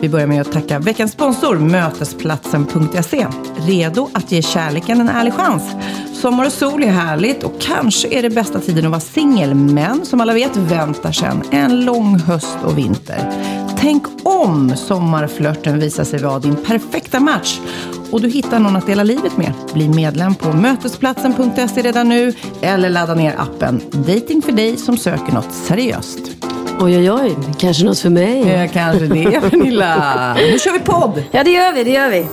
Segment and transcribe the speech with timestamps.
[0.00, 3.26] Vi börjar med att tacka veckans sponsor Mötesplatsen.se.
[3.56, 5.62] Redo att ge kärleken en ärlig chans.
[6.14, 9.54] Sommar och sol är härligt och kanske är det bästa tiden att vara singel.
[9.54, 13.32] Men som alla vet väntar sen en lång höst och vinter.
[13.78, 17.58] Tänk om sommarflörten visar sig vara din perfekta match
[18.12, 19.52] och du hittar någon att dela livet med.
[19.74, 25.32] Bli medlem på Mötesplatsen.se redan nu eller ladda ner appen Dating för dig som söker
[25.32, 26.20] något seriöst.
[26.80, 27.36] Oj, oj, oj.
[27.58, 28.48] Kanske något för mig.
[28.48, 30.34] Ja, kanske det, Pernilla.
[30.34, 31.22] Nu kör vi podd!
[31.30, 31.84] Ja, det gör vi.
[31.84, 32.26] Det gör vi.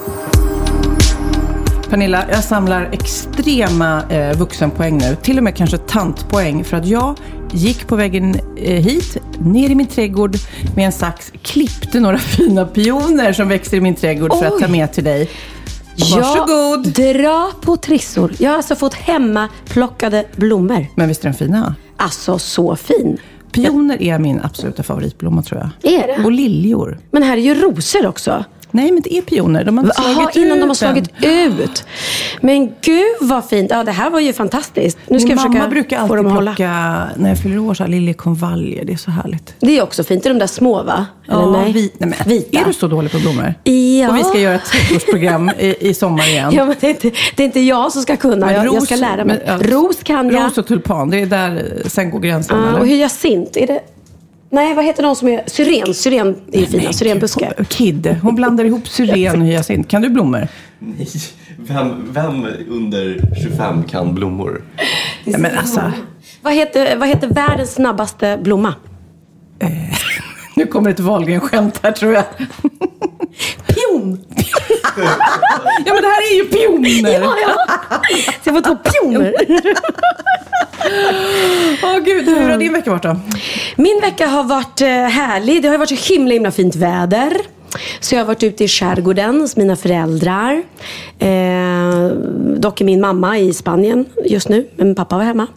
[1.89, 5.17] Pernilla, jag samlar extrema eh, vuxenpoäng nu.
[5.22, 6.64] Till och med kanske tantpoäng.
[6.64, 7.16] För att jag
[7.52, 10.36] gick på vägen eh, hit, ner i min trädgård
[10.75, 14.62] med en sax, klippte några fina pioner som växer i min trädgård för att Oj.
[14.62, 15.30] ta med till dig.
[15.98, 16.88] Varsågod!
[16.98, 18.34] Ja, dra på trissor.
[18.40, 20.86] Jag har alltså fått hemmaplockade blommor.
[20.95, 21.76] Men visst är den fina?
[21.98, 23.17] Alltså, så fin.
[23.52, 25.94] Pioner är min absoluta favoritblomma tror jag.
[25.94, 26.23] Är det?
[26.25, 27.00] Och liljor.
[27.12, 28.45] Men här är ju rosor också.
[28.78, 29.64] Nej, men det är pioner.
[29.64, 31.84] De har inte slagit innan ut de har slagit ut.
[32.42, 33.72] Men gud vad fint.
[33.72, 34.98] Ja, det här var ju fantastiskt.
[35.08, 36.52] Nu ska Min jag mamma försöka brukar få alltid att hålla.
[36.56, 38.86] plocka, när jag fyller år, så här liljekonvaljer.
[38.86, 39.54] Det är så härligt.
[39.60, 40.24] Det är också fint.
[40.24, 41.06] Det är de där små va?
[41.32, 41.72] Eller nej?
[41.74, 42.60] vi, nej men, Vita.
[42.60, 43.54] Är du så dålig på blommor?
[43.64, 44.10] Ja.
[44.10, 46.52] Och vi ska göra ett trädgårdsprogram i, i sommar igen.
[46.56, 48.46] Ja, men det, är inte, det är inte jag som ska kunna.
[48.46, 49.42] Men Jag, jag ros- ska lära mig.
[49.48, 50.46] men, ja, ros kan jag.
[50.46, 52.59] Ros och tulpan, det är där sen går gränsen.
[52.62, 52.80] Ja, eller?
[52.80, 53.58] och hyacint.
[53.58, 53.80] Är det...
[54.50, 55.44] Nej, vad heter de som är...
[55.47, 55.94] Syren.
[55.94, 56.94] Syren är ju fina.
[56.94, 57.66] Syrenbuskar.
[57.69, 59.88] Kid, hon blandar ihop syren och hyacint.
[59.88, 60.47] Kan du blommor?
[60.80, 61.08] Nej,
[61.58, 64.62] vem, vem under 25 kan blommor?
[65.24, 65.91] Ja, men alltså,
[66.41, 68.74] Vad heter, vad heter världens snabbaste blomma?
[70.56, 72.24] nu kommer ett Wahlgren-skämt här tror jag.
[75.85, 77.19] Ja men det här är ju pioner!
[77.19, 77.56] Ja, ja.
[78.44, 79.34] Så jag får två pioner.
[81.84, 83.19] Åh gud, hur har din vecka varit då?
[83.75, 85.62] Min vecka har varit eh, härlig.
[85.62, 87.38] Det har varit så himla, himla fint väder.
[88.00, 90.63] Så jag har varit ute i skärgården hos mina föräldrar.
[91.19, 92.07] Eh,
[92.57, 95.47] dock är min mamma i Spanien just nu, men min pappa var hemma.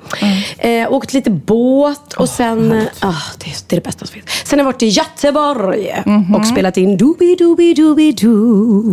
[0.58, 2.72] Eh, åkt lite båt och sen...
[2.72, 4.26] eh, ah, det, är, det är det bästa som finns.
[4.44, 5.90] Sen har jag varit i Göteborg
[6.38, 8.92] och spelat in Doobie Doobie Doobie Doo.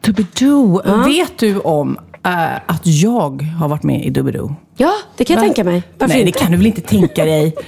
[0.00, 0.82] Doobidoo.
[1.06, 4.54] Vet du om eh, att jag har varit med i Doobidoo?
[4.76, 5.46] Ja, det kan jag Va?
[5.46, 5.82] tänka mig.
[5.98, 6.38] Varför Nej, inte?
[6.38, 7.54] det kan du väl inte tänka dig?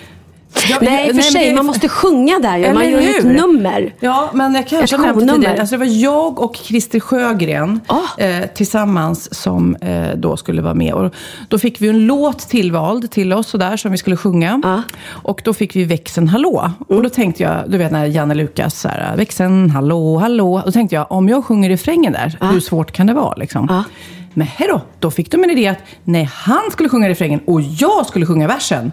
[0.71, 1.49] Ja, Nej, för men sig.
[1.49, 2.73] det Man måste sjunga där ju.
[2.75, 3.95] Man gör ju ett nummer.
[4.01, 5.33] Ja, men jag kanske shownummer.
[5.35, 5.61] tidigare.
[5.61, 8.23] Alltså, det var jag och Christer Sjögren Ah.
[8.23, 10.95] eh, tillsammans som eh, då skulle vara med.
[10.95, 11.15] Och
[11.49, 14.61] då fick vi en låt tillvald till oss och där som vi skulle sjunga.
[14.65, 14.79] Ah.
[15.09, 16.59] Och då fick vi växeln hallå.
[16.61, 16.99] Mm.
[16.99, 20.63] Och då tänkte jag, du vet när Janne Lukas så här, växeln hallå, hallå.
[20.65, 22.47] Då tänkte jag, om jag sjunger refrängen där, Ah.
[22.51, 23.85] hur svårt kan det vara liksom?
[24.35, 28.07] Men då, då fick de en idé att nej, han skulle sjunga refrängen och jag
[28.07, 28.93] skulle sjunga versen.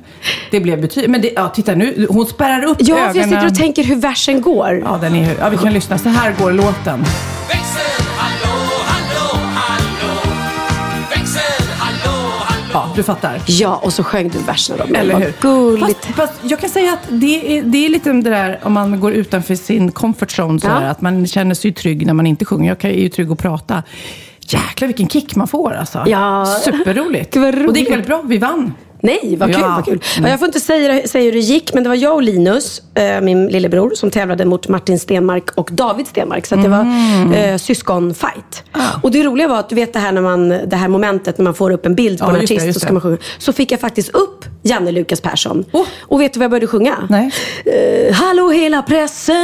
[0.52, 1.12] Det blev betydligt...
[1.12, 3.14] Men det, ja, titta nu, hon spärrar upp Ja, ögonen.
[3.14, 4.82] för jag sitter och tänker hur versen går.
[4.86, 5.98] Ja, den är, ja, vi kan lyssna.
[5.98, 7.04] Så här går låten.
[12.74, 13.42] Ja, du fattar.
[13.48, 14.96] Ja, och så sjöng du verserna då.
[14.96, 15.34] Eller hur?
[15.42, 16.06] Gulligt.
[16.06, 19.00] Fast, fast jag kan säga att det är, det är lite det där om man
[19.00, 20.60] går utanför sin comfort zone.
[20.60, 20.74] Så Ja.
[20.74, 22.78] att man känner sig trygg när man inte sjunger.
[22.82, 23.84] Jag är ju trygg att prata.
[24.54, 26.04] Jäklar vilken kick man får alltså.
[26.08, 26.46] Ja.
[26.46, 27.36] Superroligt.
[27.36, 28.22] Vad Och det gick väldigt bra.
[28.26, 28.74] Vi vann.
[29.04, 29.62] Nej, vad kul.
[29.62, 29.74] Ja.
[29.76, 30.02] Vad kul.
[30.22, 32.82] Ja, jag får inte säga, säga hur det gick, men det var jag och Linus,
[32.96, 36.46] eh, min lillebror, som tävlade mot Martin Stenmark och David Stenmark.
[36.46, 37.34] Så att det var Mm.
[37.34, 38.64] eh, syskonfight.
[39.02, 41.44] Och det roliga var att du vet det här, när man, det här momentet när
[41.44, 42.94] man får upp en bild på Ja, en det, artist just så ska det.
[42.94, 43.18] man sjunga.
[43.38, 45.66] Så fick jag faktiskt upp Janne Lukas Persson.
[45.72, 45.86] Oh.
[46.02, 46.96] Och vet du vad jag började sjunga?
[47.10, 47.32] Nej.
[47.66, 49.36] Eh, hallå hela pressen!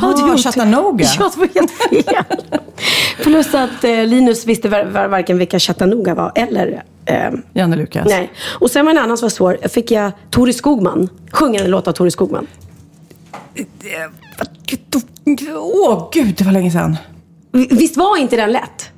[0.00, 1.04] Jaha, Chattanooga.
[1.18, 2.60] Ja, det var helt fel.
[3.22, 8.06] Plus att eh, Linus visste var, var, varken vilka Chattanooga var eller eh, Janne Lukas.
[8.08, 8.32] Nej.
[8.60, 9.68] Och sen var en annan som var svår.
[9.68, 11.08] Fick jag Tori Skogman.
[11.32, 12.46] Sjunger en låt av Tori Skogman.
[15.56, 16.96] Åh, gud, det var länge sedan.
[17.52, 18.90] Visst var inte den lätt?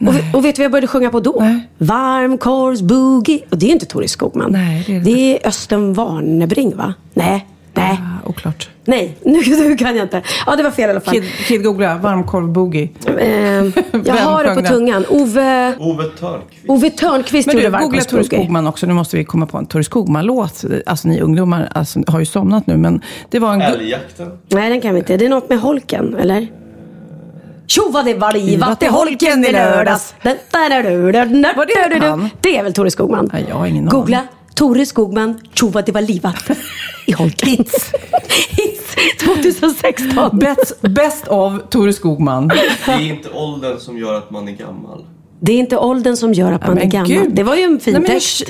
[0.00, 1.36] Och, och vet du vad jag började sjunga på då?
[1.40, 1.68] Nej.
[1.78, 3.44] Varmkorvsboogie.
[3.50, 4.52] Och det är inte Tori Skogman.
[4.52, 6.94] Nej, det är det det är Östen Warnerbring va?
[7.14, 7.46] Nej.
[7.74, 8.00] Nej.
[8.02, 8.68] Ah, oklart.
[8.84, 10.22] Nej, nu, nu kan jag inte.
[10.46, 11.14] Ja, det var fel i alla fall.
[11.14, 12.88] Kid, kid googla, varmkorv boogie.
[13.18, 13.28] Eh,
[14.04, 15.04] jag har det på tungan.
[15.08, 16.68] Ove, Ove Törnqvist.
[16.68, 18.24] Ove Törnqvist Men du, googla varmkorvsboogie.
[18.24, 18.86] Skogman också.
[18.86, 20.64] Nu måste vi komma på en Tori Skogman-låt.
[20.86, 23.00] Alltså ni ungdomar alltså, har ju somnat nu, men
[23.30, 23.62] det var en...
[23.62, 24.38] Älgjakten.
[24.48, 25.16] Nej, den kan vi inte.
[25.16, 26.48] Det är något med holken, eller?
[27.66, 30.14] Tjo vad det var livat i holken i lördags.
[30.22, 31.66] Var
[31.98, 32.30] det han?
[32.40, 33.30] Det är väl Tore Skogman?
[33.32, 34.00] Nej, jag har ingen aning.
[34.00, 34.22] Googla
[34.54, 36.50] Tore Skogman, tjo vad det var livat
[37.06, 37.48] i holken.
[37.48, 37.92] Hits.
[38.48, 40.38] Hits 2016.
[40.38, 42.48] Best, best of Tore Skogman.
[42.48, 45.04] Det är inte åldern som gör att man är gammal.
[45.40, 47.08] Det är inte åldern som gör att man är men gammal.
[47.08, 47.34] gud.
[47.34, 48.42] Det var ju en fin Nej, men, text.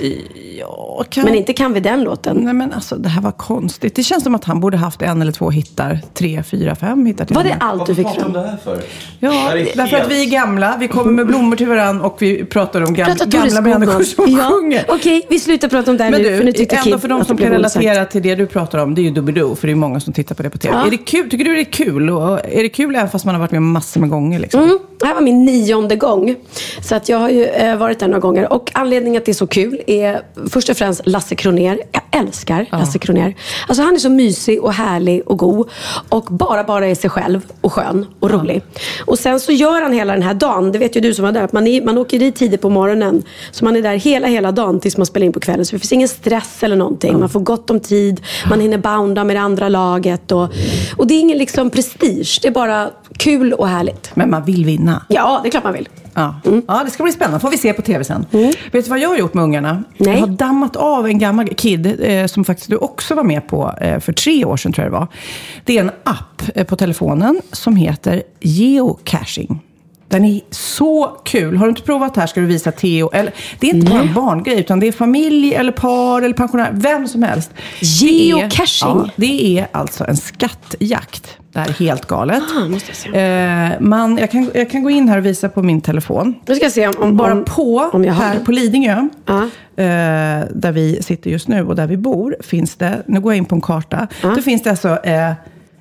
[0.58, 1.24] Ja, kan...
[1.24, 2.36] Men inte kan vi den låten.
[2.36, 3.94] Nej men alltså det här var konstigt.
[3.94, 6.00] Det känns som att han borde haft en eller två hittar.
[6.14, 8.26] Tre, fyra, fem hittar till Var det allt du fick pratar fram?
[8.26, 8.78] om det här för?
[9.20, 10.76] Ja, Det därför helt- att vi är gamla.
[10.80, 14.02] Vi kommer med blommor till varandra och vi pratar om gam- Prata Tore gamla människor
[14.02, 14.50] som ja.
[14.50, 14.84] sjunger.
[14.88, 16.36] Okej, vi slutar prata om det här Men nu.
[16.36, 18.94] för nu du, tyckte ändå för de som kan relatera till det du pratar om,
[18.94, 20.74] det är ju Doobidoo, för det är många som tittar på det på TV.
[20.76, 20.86] Ja.
[20.86, 21.30] Är det kul?
[21.30, 22.10] Tycker du det är kul?
[22.10, 24.38] Och är det kul även fast man har varit med massor med gånger?
[24.38, 24.62] Liksom?
[24.62, 26.34] Mm, det här var min nionde gång.
[26.82, 28.52] Så att jag har ju eh, varit där några gånger.
[28.52, 31.78] Och anledningen att det är så kul är först och främst Lasse Kroner.
[31.92, 33.34] Jag älskar Lasse Kroner.
[33.68, 35.68] Alltså han är så mysig och härlig och god.
[36.08, 38.62] Och bara, bara är sig själv och skön och rolig.
[39.04, 40.72] Och sen så gör han hela den här dagen.
[40.72, 41.48] Det vet ju du som var där.
[41.52, 43.22] Man, är, man åker dit tidigt på morgonen.
[43.50, 45.66] Så man är där hela, hela dagen tills man spelar in på kvällen.
[45.66, 47.20] Så det finns ingen stress eller någonting.
[47.20, 48.20] Man får gott om tid.
[48.50, 50.32] Man hinner bounda med det andra laget.
[50.32, 50.48] Och,
[50.96, 52.38] och det är ingen liksom prestige.
[52.42, 54.10] Det är bara kul och härligt.
[54.14, 55.02] Men man vill vinna.
[55.08, 55.88] Ja, det är klart man vill.
[56.14, 56.34] Ja.
[56.68, 57.40] ja, det ska bli spännande.
[57.40, 58.26] får vi se på TV sen.
[58.32, 58.52] Mm.
[58.72, 59.84] Vet du vad jag har gjort med ungarna?
[59.98, 60.12] Nej.
[60.14, 63.74] Jag har dammat av en gammal kid eh, som faktiskt du också var med på
[63.80, 65.08] eh, för tre år sedan tror jag det var.
[65.64, 69.60] Det är en app eh, på telefonen som heter geocaching.
[70.08, 71.56] Den är så kul.
[71.56, 73.10] Har du inte provat här ska du visa Theo.
[73.12, 76.70] Eller, det är inte bara en barngrej, utan det är familj, eller par, eller pensionär.
[76.72, 77.50] Vem som helst.
[77.80, 77.86] Det
[78.30, 78.88] är- Geocaching?
[78.88, 81.38] Ja, det är alltså en skattjakt.
[81.54, 82.42] Det här är helt galet.
[82.56, 83.18] Ah, måste jag se.
[83.20, 86.34] Eh, man, jag, kan, jag kan gå in här och visa på min telefon.
[86.46, 88.40] Nu ska jag se om, om, Bara på, om här det.
[88.44, 89.42] på Lidingö, Ja.
[89.76, 93.38] eh, där vi sitter just nu och där vi bor, finns det, nu går jag
[93.38, 95.32] in på en karta, då finns det alltså eh,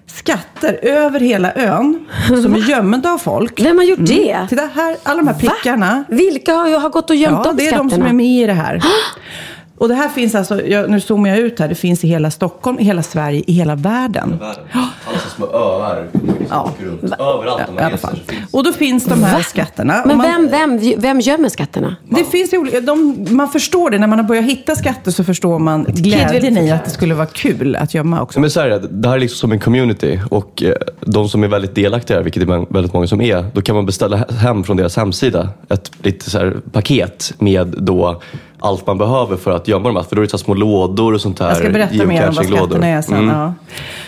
[0.08, 2.06] skatter över hela ön
[2.44, 3.60] som är gömda av folk.
[3.62, 4.48] Vem har gjort det?
[4.50, 6.04] Titta här, alla de här prickarna.
[6.10, 7.90] Vilka har, har gått och gömt Ja, de det är skatterna?
[7.90, 8.82] de som är med i det här.
[9.84, 12.32] Och det här finns alltså, jag, nu zoomar jag ut här, det finns i hela
[12.32, 14.40] Stockholm, i hela Sverige, i hela världen.
[14.40, 14.64] Världen.
[15.06, 16.08] Alltså små öar.
[16.50, 16.72] Ja.
[16.80, 16.86] Ja.
[16.86, 17.04] Runt.
[17.04, 20.02] Överallt man så finns Och då finns de här skatterna.
[20.02, 21.96] Och Men man- vem, vem, vem gömmer skatterna?
[22.10, 25.24] Det finns ju olika, de, man förstår det, när man har börjat hitta skatter så
[25.24, 28.40] förstår man glädjen i att det skulle vara kul att gömma också.
[28.40, 31.44] Men så här är det, här är liksom som en community och eh, de som
[31.44, 34.64] är väldigt delaktiga, vilket det är väldigt många som är, då kan man beställa hem
[34.64, 38.22] från deras hemsida ett litet så här paket med då
[38.64, 40.04] allt man behöver för att gömma dem.
[40.10, 41.48] För då är det så här små lådor och sånt där.
[41.48, 43.18] Jag ska berätta mer om vad skatterna är sen.
[43.18, 43.36] Mm.
[43.36, 43.54] Ja.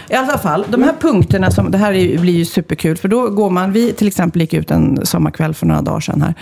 [0.09, 2.97] I alla fall, de här punkterna, som, det här är, blir ju superkul.
[2.97, 6.21] För då går man, vi till exempel gick ut en sommarkväll för några dagar sedan
[6.21, 6.33] här.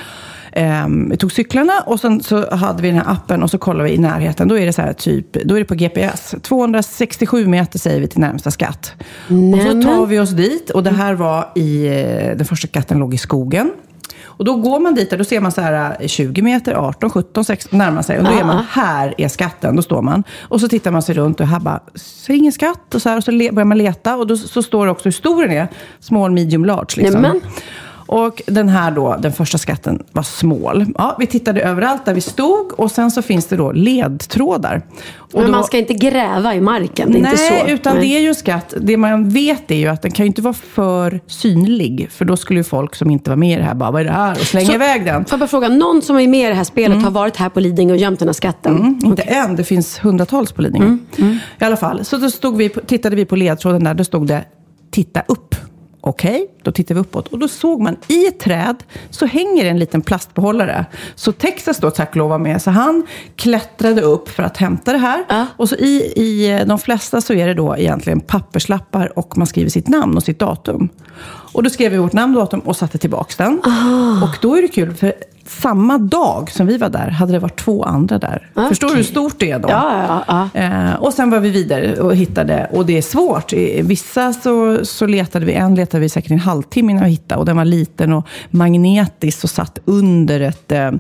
[0.56, 3.90] Ehm, vi tog cyklarna och sen så hade vi den här appen och så kollade
[3.90, 4.48] vi i närheten.
[4.48, 6.36] Då är det så här typ, då är det på GPS.
[6.42, 8.94] 267 meter säger vi till närmsta skatt.
[9.00, 9.84] Och så Nämen.
[9.84, 13.18] tar vi oss dit och det här var i, eh, den första skatten låg i
[13.18, 13.72] skogen.
[14.38, 17.10] Och då går man dit och då ser man så här eh, 20 meter, 18,
[17.10, 18.18] 17, 16 närmar sig.
[18.18, 20.24] Och då är man, här är skatten, då står man.
[20.42, 22.96] Och så tittar man sig runt och här bara, ser ingen skatt?
[22.96, 25.12] Och så, här, och så börjar man leta och då så står det också hur
[25.12, 25.68] stor den är.
[26.00, 27.22] Small, medium, large liksom.
[27.22, 27.42] Nämen.
[28.14, 30.86] Och den här då, den första skatten var small.
[30.98, 34.82] Ja, vi tittade överallt där vi stod och sen så finns det då ledtrådar.
[35.18, 37.74] Och Men då, man ska inte gräva i marken, det är Nej, inte så.
[37.74, 38.74] utan det är ju en skatt.
[38.82, 42.08] Det man vet är ju att den kan ju inte vara för synlig.
[42.12, 44.06] För då skulle ju folk som inte var med i det här bara, vad är
[44.06, 44.32] det här?
[44.32, 45.26] Och slänga Så- iväg den.
[45.26, 47.50] Får jag bara fråga, någon som är med i det här spelet har varit här
[47.50, 48.76] på Lidingö och gömt den här skatten?
[48.78, 50.86] Mm, inte en, det finns hundratals på Lidingö.
[51.18, 54.28] Mm, I alla fall, så då stod vi, tittade vi på ledtråden där, då stod
[54.28, 54.44] det
[54.92, 55.56] titta upp.
[56.06, 59.80] Okej, då tittade vi uppåt och då såg man i ett träd så hänger en
[59.80, 60.86] liten plastbehållare.
[61.16, 63.04] Så Texas då tack och lov var med, så han
[63.36, 65.26] klättrade upp för att hämta det här.
[65.30, 65.46] Ja.
[65.58, 69.70] Och så i, i de flesta så är det då egentligen papperslappar och man skriver
[69.70, 70.90] sitt namn och sitt datum.
[71.54, 73.60] Och då skrev vi vårt namn och datum och satte tillbaks den.
[74.24, 75.14] Och då är det kul, för
[75.46, 78.50] samma dag som vi var där hade det varit två andra där.
[78.70, 79.70] Förstår du hur stort det är då?
[79.70, 80.60] Ja, ja, ja.
[80.60, 83.54] Eh, och sen var vi vidare och hittade, och det är svårt.
[83.54, 87.40] I vissa så, så letade vi, en letade vi säkert en halvtimme innan vi hittade.
[87.40, 90.92] Och den var liten och magnetisk och satt under ett, eh,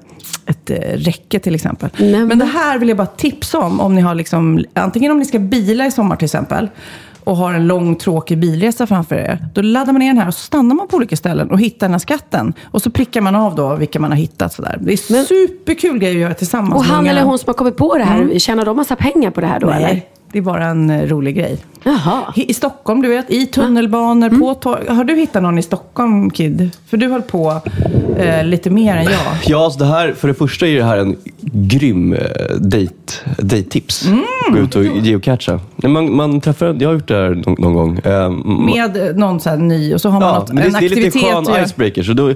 [0.45, 1.89] ett eh, räcke till exempel.
[1.97, 5.19] Nej, Men det här vill jag bara tipsa om, om ni har liksom, antingen om
[5.19, 6.69] ni ska bila i sommar till exempel,
[7.25, 9.47] och har en lång tråkig bilresa framför er.
[9.53, 11.87] Då laddar man ner den här och så stannar man på olika ställen och hittar
[11.87, 12.53] den här skatten.
[12.63, 14.53] Och så prickar man av då vilka man har hittat.
[14.53, 14.77] Sådär.
[14.81, 16.73] Det är Men- superkul grej att göra tillsammans.
[16.75, 19.41] Och han eller hon som har kommit på det här, tjänar de massa pengar på
[19.41, 20.01] det här då eller?
[20.33, 21.57] Det är bara en eh, rolig grej.
[21.83, 22.33] Jaha.
[22.35, 24.39] I Stockholm, du vet, i tunnelbanor, Mm.
[24.41, 24.87] på torg.
[24.89, 26.69] Har du hittat någon i Stockholm, Kid?
[26.89, 27.61] För du höll på
[28.17, 29.13] eh, lite mer än jag.
[29.45, 32.19] Ja, alltså det här, för det första är det här en grym eh,
[32.59, 34.05] date, date-tips.
[34.07, 34.23] Mm.
[34.51, 35.59] Gå ut och geocacha.
[35.75, 37.99] Man, man träffar, jag har gjort det här någon, någon gång.
[38.03, 38.29] Eh,
[38.65, 40.71] Med eh, någon så här ny och så har man Ja, något, men det, en
[40.71, 41.47] det är lite aktivitet.
[41.47, 42.03] skön icebreaker.
[42.03, 42.33] Så då,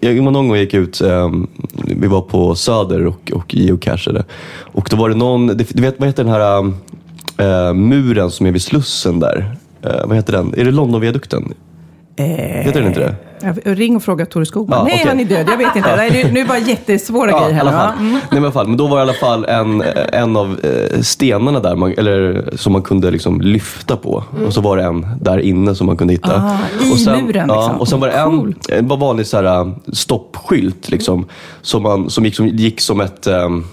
[0.00, 1.46] jag, någon gång gick ut, ehm,
[1.84, 4.24] vi var på Söder och, och geocachade.
[4.60, 6.72] Och då var det någon, du vet vad heter den här
[7.38, 9.56] eh, muren som är vid Slussen där?
[9.82, 10.54] Eh, vad heter den?
[10.56, 11.54] Är det Londonviadukten?
[12.16, 13.14] heter den inte det?
[13.74, 14.78] Ring och fråga Tore Skogman.
[14.78, 15.08] Ja, Nej, okej.
[15.08, 15.46] han är död.
[15.50, 15.96] Jag vet inte.
[15.96, 17.60] Nej, nu är det bara jättesvåra Ja, grejer här.
[17.60, 17.92] alla?
[17.92, 18.12] Mm.
[18.12, 18.68] Nej, men, i alla fall.
[18.68, 22.48] men då var det i alla fall en, en av eh, stenarna där, man, eller,
[22.56, 24.24] som man kunde liksom lyfta på.
[24.46, 26.42] Och så var det en där inne som man kunde hitta.
[26.42, 27.80] Ah, i och sen, muren ja, liksom.
[27.80, 28.54] Och sen var det en, Cool.
[28.68, 31.26] en var vanlig så här, eh, stoppskylt liksom,
[31.62, 33.26] som, man, som, gick, som gick som ett...
[33.26, 33.64] ehm,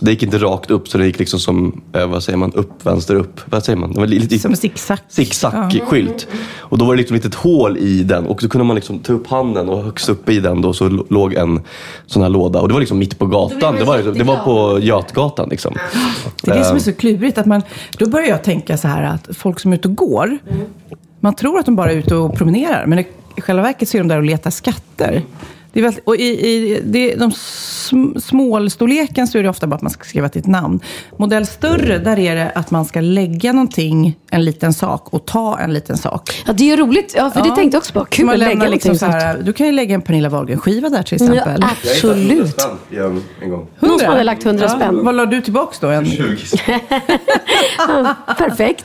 [0.00, 2.86] det gick inte rakt upp, så det gick liksom som, eh, vad säger man, upp,
[2.86, 3.40] vänster, upp.
[3.44, 3.92] Vad säger man?
[3.92, 4.98] Det var lite, Som en zigzag.
[5.08, 6.26] zigzag-skylt.
[6.58, 8.98] Och då var det liksom ett litet hål i den och så kunde man liksom
[8.98, 11.60] ta upp handen och högst upp i den då så låg en
[12.06, 12.60] sån här låda.
[12.60, 13.74] Och det var liksom mitt på gatan.
[13.74, 15.74] Det var, liksom, det var på Götgatan liksom.
[16.42, 17.38] Det är det som är Eh, så klurigt.
[17.38, 17.62] Att man,
[17.98, 20.38] då börjar jag tänka så här att folk som är ute och går,
[21.20, 23.06] man tror att de bara är ute och promenerar, men i
[23.38, 25.22] i själva verket så är de där och letar skatter.
[25.78, 29.76] Det är väldigt, och i, i det, de sm, smålstorleken så är det ofta bara
[29.76, 30.80] att man ska skriva sitt namn.
[31.16, 35.58] Modell större, där är det att man ska lägga någonting, en liten sak, och ta
[35.58, 36.42] en liten sak.
[36.46, 37.14] Ja, det är ju roligt.
[37.16, 37.54] Ja, för det Ja.
[37.56, 38.04] tänkte jag också på.
[38.04, 39.12] Kul att lägga liksom så sånt.
[39.12, 41.64] här, Du kan ju lägga en Pernilla Wahlgren-skiva där till Ja, exempel.
[41.82, 42.66] absolut.
[42.90, 43.66] En, en gång.
[43.80, 45.04] Någon som hade lagt 100 spänn.
[45.04, 45.88] Vad la du tillbaks då?
[45.88, 46.04] En,
[48.38, 48.84] Perfekt.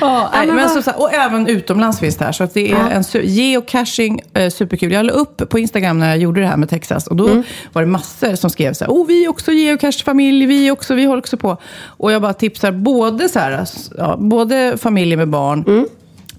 [0.00, 2.32] Ja, nej, men så, och även utomlands finns det här.
[2.32, 2.90] Så att det är Ja.
[2.90, 4.92] en geocaching, eh, superkul.
[4.92, 7.06] Jag la upp på Instagram när jag gjorde det här med Texas.
[7.06, 7.42] Och då Mm.
[7.72, 11.04] var det massor som skrev så här, oh vi är också geocache-familj, vi, också, vi
[11.04, 11.56] håller också på.
[11.86, 15.86] Och jag bara tipsar både, så här, ja, både familjer med barn, Mm.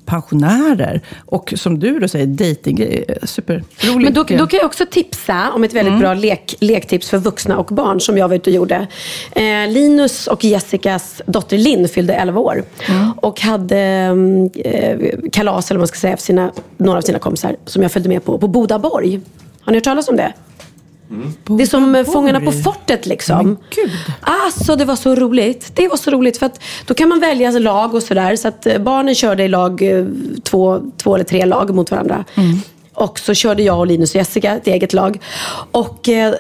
[0.06, 2.78] pensionärer och som du då säger, dejting.
[3.24, 4.04] Superroligt.
[4.04, 7.58] Men då, då kan jag också tipsa om ett väldigt bra lek, lektips för vuxna
[7.58, 8.88] och barn som jag var ute och gjorde.
[9.32, 12.64] Eh, Linus och Jessicas dotter Linn fyllde 11 år.
[13.18, 14.98] Och hade mm, eh,
[15.32, 18.10] kalas, eller vad man ska säga, för sina, några av sina kompisar som jag följde
[18.10, 19.22] med på, på Bodaborg.
[19.66, 20.34] Har ni hört talas om det?
[21.58, 23.46] Det är som eh, Fångarna på fortet liksom.
[23.46, 23.92] Men gud.
[24.22, 25.72] Alltså det var så roligt.
[25.76, 28.36] Det var så roligt för att då kan man välja lag och sådär.
[28.36, 30.06] Så att eh, barnen körde i lag, eh,
[30.44, 32.26] två, två eller tre lag mot varandra.
[32.96, 35.20] Och så körde jag och Linus och Jessica ett eget lag.
[35.72, 36.34] Och eh,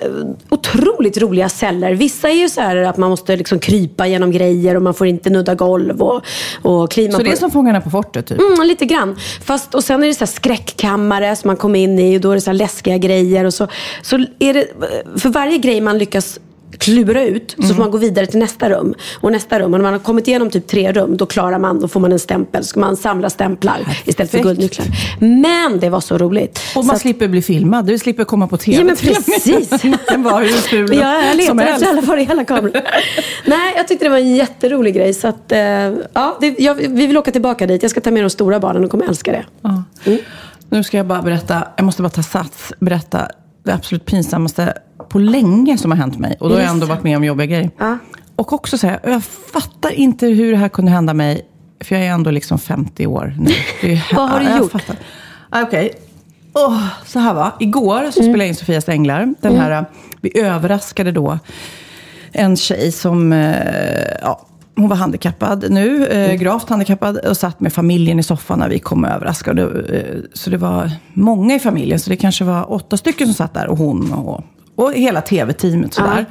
[0.49, 1.93] otroligt roliga celler.
[1.93, 5.07] Vissa är ju så här att man måste liksom krypa genom grejer och man får
[5.07, 6.21] inte nudda golv och,
[6.61, 8.39] och kliva Så på det är som Fångarna på fortet typ?
[8.39, 9.17] Mm, lite grann.
[9.43, 12.35] Fast, och sen är det så skräckkammare som man kommer in i och då är
[12.35, 13.45] det så läskiga grejer.
[13.45, 13.67] Och så,
[14.01, 14.67] så är det,
[15.17, 16.39] för varje grej man lyckas
[16.77, 18.93] klura ut så får man gå vidare till nästa rum.
[19.21, 21.79] Och nästa rum, och när man har kommit igenom typ tre rum, då klarar man,
[21.79, 22.63] då får man en stämpel.
[22.63, 24.87] Så ska man samla stämplar istället för guldnycklar.
[25.19, 26.57] Men det var så roligt.
[26.59, 28.77] Och Så man att- slipper bli filmad, du slipper komma på tv.
[28.77, 29.69] Ja men precis.
[30.09, 32.81] Den var hur ful ja, jag letar efter alla var i alla kameror.
[33.45, 35.13] Nej, jag tyckte det var en jätterolig grej.
[35.13, 35.59] Så att, eh,
[36.13, 37.81] ja, det, jag, vi vill åka tillbaka dit.
[37.81, 39.45] Jag ska ta med de stora barnen och kommer älska det.
[39.61, 39.83] Ja.
[40.69, 43.27] Nu ska jag bara berätta, jag måste bara ta sats, berätta
[43.65, 44.73] det absolut pinsammaste
[45.09, 46.37] på länge som har hänt mig.
[46.39, 47.71] Och då har jag ändå varit med om jobbiga grejer.
[47.77, 47.97] Ja.
[48.35, 51.45] Och också säga, jag fattar inte hur det här kunde hända mig.
[51.79, 53.51] För jag är ändå liksom 50 år nu.
[53.81, 54.71] Det är, Vad har du gjort?
[54.71, 54.95] fattar.
[55.49, 55.91] Ah, Okej.
[56.53, 57.51] Åh, så här va.
[57.59, 59.33] Igår så spelade jag in Sofias Änglar.
[59.41, 59.85] Den här,
[60.21, 61.39] vi överraskade då
[62.31, 63.55] en tjej som, eh,
[64.21, 64.45] ja,
[64.75, 68.79] hon var handikappad nu, eh, gravt handikappad och satt med familjen i soffan när vi
[68.79, 69.61] kom och överraskade.
[69.63, 73.53] Eh, så det var många i familjen, så det kanske var åtta stycken som satt
[73.53, 74.43] där och hon och,
[74.75, 76.25] och hela tv-teamet sådär.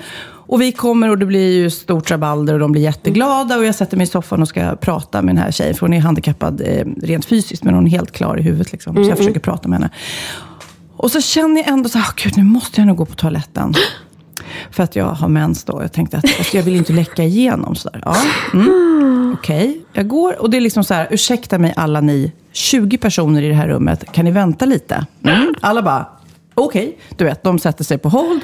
[0.47, 3.75] Och vi kommer och det blir ju stort rabalder och de blir jätteglada och jag
[3.75, 6.61] sätter mig i soffan och ska prata med den här tjejen, för hon är handikappad
[6.61, 8.95] eh, rent fysiskt, men hon är helt klar i huvudet liksom.
[8.97, 9.91] Så jag försöker prata med henne.
[10.97, 13.15] Och så känner jag ändå så här, "Åh, gud, nu måste jag nog gå på
[13.15, 13.75] toaletten.
[14.71, 15.83] För att jag har mens då.
[15.83, 18.03] Jag tänkte att alltså, jag vill inte läcka igenom sådär.
[18.05, 18.17] Ja,
[18.53, 19.37] mm.
[19.39, 20.41] Okej, jag går.
[20.41, 23.69] Och det är liksom så här, ursäkta mig alla ni 20 personer i det här
[23.69, 24.13] rummet.
[24.13, 25.07] Kan ni vänta lite?
[25.25, 25.55] Mm.
[25.61, 26.07] Alla bara,
[26.55, 28.41] Okej, du vet, de sätter sig på hold.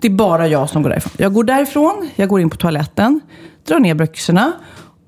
[0.00, 1.12] Det är bara jag som går därifrån.
[1.16, 3.20] Jag går därifrån, jag går in på toaletten,
[3.66, 4.52] drar ner byxorna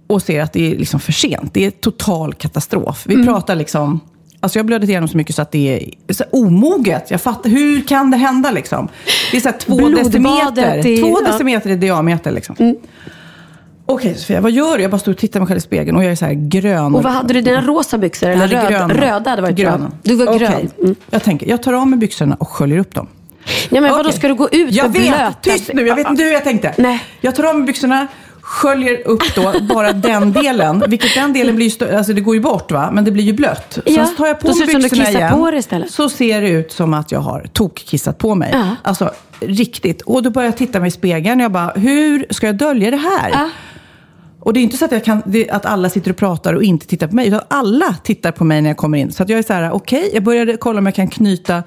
[0.06, 1.54] och ser att det är liksom för sent.
[1.54, 3.04] Det är total katastrof.
[3.06, 4.00] Vi pratar liksom...
[4.44, 7.10] Alltså jag blödit igenom så mycket så att det är så omoget.
[7.10, 8.88] Jag fattar, hur kan det hända liksom?
[9.30, 10.86] Det är så två Blodbadet decimeter.
[10.86, 11.18] i- två ja.
[11.18, 11.32] Mm.
[11.32, 12.76] decimeter i diameter liksom.
[13.86, 14.82] Okej Sofia, vad gör du?
[14.82, 16.94] Jag bara står och tittar mig själv i spegeln och jag är så här grön.
[16.94, 17.40] Och vad hade du?
[17.40, 18.28] Dina rosa byxor?
[18.28, 18.94] Eller Jag röd, gröna.
[18.94, 19.78] röda hade varit gröna.
[19.78, 19.90] bra.
[20.02, 20.70] Du var grön.
[20.78, 20.94] Mm.
[21.10, 23.06] Jag tänker, jag tar av mig byxorna och sköljer upp dem.
[23.70, 24.12] Ja, men vadå, Okej.
[24.12, 25.32] ska du gå ut jag och vet, blöta?
[25.42, 26.74] Tyst nu, jag vet inte hur jag tänkte.
[26.78, 27.02] Nej.
[27.20, 28.06] Jag tar av mig byxorna,
[28.54, 30.84] sköljer upp då bara den delen.
[30.88, 33.32] Vilket den delen blir ju alltså det går ju bort va, men det blir ju
[33.32, 33.78] blött.
[33.84, 35.32] Ja, Sen tar jag på mig det byxorna igen.
[35.32, 35.90] på istället.
[35.90, 38.50] Så ser det ut som att jag har tokkissat på mig.
[38.52, 38.76] Ja.
[38.82, 40.02] Alltså riktigt.
[40.02, 42.90] Och då börjar jag titta mig i spegeln och jag bara, hur ska jag dölja
[42.90, 43.30] det här?
[43.30, 43.50] Ja.
[44.40, 46.62] Och det är inte så att, jag kan, det, att alla sitter och pratar och
[46.62, 47.28] inte tittar på mig.
[47.28, 49.12] Utan alla tittar på mig när jag kommer in.
[49.12, 51.62] Så att jag är så här, okej, jag började kolla om jag kan knyta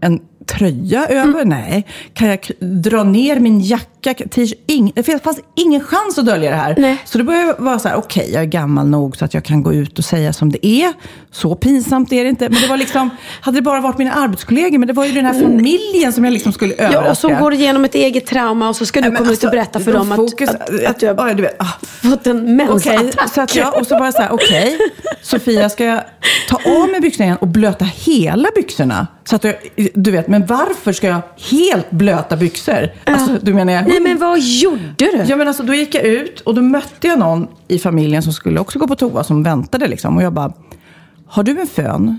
[0.00, 1.44] en tröja över.
[1.44, 1.86] Nej.
[2.14, 3.99] Kan jag dra ner min jacka?
[4.02, 4.58] T-shirt?
[4.66, 6.74] Ing, det fanns ingen chans att dölja det här.
[6.78, 6.96] Nej.
[7.04, 9.62] Så då började vara så här, okej, jag är gammal nog så att jag kan
[9.62, 10.92] gå ut och säga som det är.
[11.32, 12.48] Så pinsamt är det inte.
[12.48, 15.24] Men det var liksom, hade det bara varit mina arbetskollegor, men det var ju den
[15.24, 17.04] här familjen som jag liksom skulle överraska.
[17.04, 19.38] Ja, och som går igenom ett eget trauma och så ska du Nej, komma ut
[19.38, 21.66] och alltså, berätta för dem att, fokus- att, att du har Ja, du vet, ah.
[22.10, 23.32] fått en mensattack.
[23.34, 24.78] så att jag, och så bara så här, okej,
[25.22, 26.00] Sofia, ska jag
[26.48, 29.06] ta av mig byxorna igen och blöta hela byxorna?
[29.24, 29.54] Så att jag,
[29.94, 32.90] du vet, men varför ska jag helt blöta byxor?
[33.04, 33.89] Alltså, du menar jag...
[33.90, 35.24] Nej, men vad gjorde du?
[35.28, 38.32] Ja, men alltså, då gick jag ut och då mötte jag någon i familjen som
[38.32, 40.16] skulle också gå på toa som väntade liksom.
[40.16, 40.52] Och jag bara,
[41.26, 42.18] har du en fön?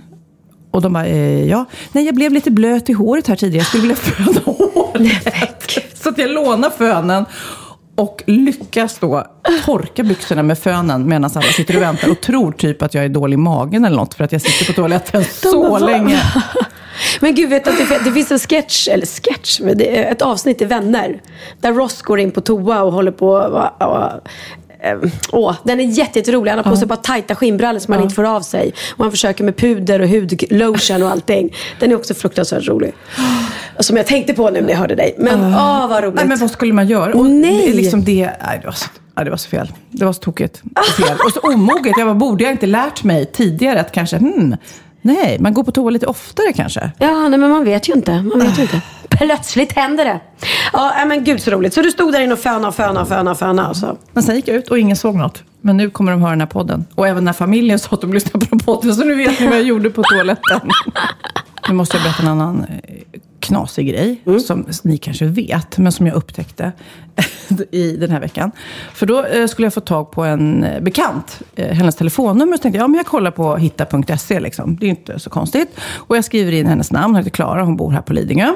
[0.72, 1.66] Och de bara, eh, ja.
[1.92, 3.58] Nej, jag blev lite blöt i håret här tidigare.
[3.58, 5.80] Jag skulle vilja föna håret.
[6.04, 7.26] Så att jag lånar fönen
[7.96, 9.28] och lyckas då
[9.66, 13.10] torka byxorna med fönen medan alla sitter och väntar och tror typ att jag är
[13.10, 16.20] dålig i magen eller något för att jag sitter på toaletten så länge.
[17.20, 20.12] Men gud, vet du att det, det finns en sketch, eller sketch, men det är
[20.12, 21.22] ett avsnitt i Vänner.
[21.62, 24.04] Där Ross går in på toa och håller på och, och,
[24.84, 24.98] eh,
[25.32, 26.52] Åh, den är jätte- jätterolig.
[26.52, 28.74] Han har på sig bara tajta skinnbrallor som han inte får av sig.
[28.98, 31.56] Och han försöker med puder och hudlotion och allting.
[31.80, 32.94] Den är också fruktansvärt rolig.
[33.80, 35.16] Som jag tänkte på nu när jag hörde dig.
[35.18, 36.16] Men åh, vad roligt.
[36.16, 37.14] Nej, men vad skulle man göra?
[37.14, 37.62] Och Nej.
[37.66, 38.86] Det, är liksom det, nej, det, var så,
[39.24, 39.72] det var så fel.
[39.90, 40.62] Det var så tokigt.
[40.76, 41.18] Och Fel.
[41.26, 41.94] Och så omoget.
[41.98, 44.56] Jag bara, borde jag inte lärt mig tidigare att kanske, hmm,
[45.02, 46.92] nej, man går på toa lite oftare kanske.
[46.98, 48.22] Ja, nej, men man vet ju inte.
[48.22, 48.82] Man vet ju inte.
[49.10, 50.20] Plötsligt händer det.
[50.74, 51.74] Ja, men gud så roligt.
[51.74, 53.68] Så du stod där inne och fönade och fönade och fönade fönade.
[53.68, 53.98] Alltså.
[54.14, 55.44] Men sen gick jag ut och ingen såg något.
[55.62, 56.86] Men nu kommer de höra den här podden.
[56.96, 58.96] Och även när familjen sa att de lyssnade på den podden.
[58.96, 60.60] Så nu vet ni vad jag gjorde på toaletten.
[61.70, 64.22] Nu måste jag berätta en annan eh, knasig grej.
[64.40, 66.72] Som ni kanske vet, men som jag upptäckte
[67.72, 68.52] i den här veckan.
[68.94, 71.42] För då eh, skulle jag få tag på en eh, bekant.
[71.56, 72.58] Eh, hennes telefonnummer.
[72.58, 74.40] Så tänkte jag, ja men jag kollar på hitta.se.
[74.40, 74.76] Liksom.
[74.76, 75.80] Det är inte så konstigt.
[75.94, 77.14] Och jag skriver in hennes namn.
[77.14, 77.64] Hon heter Klara.
[77.64, 78.54] Hon bor här på Lidingö.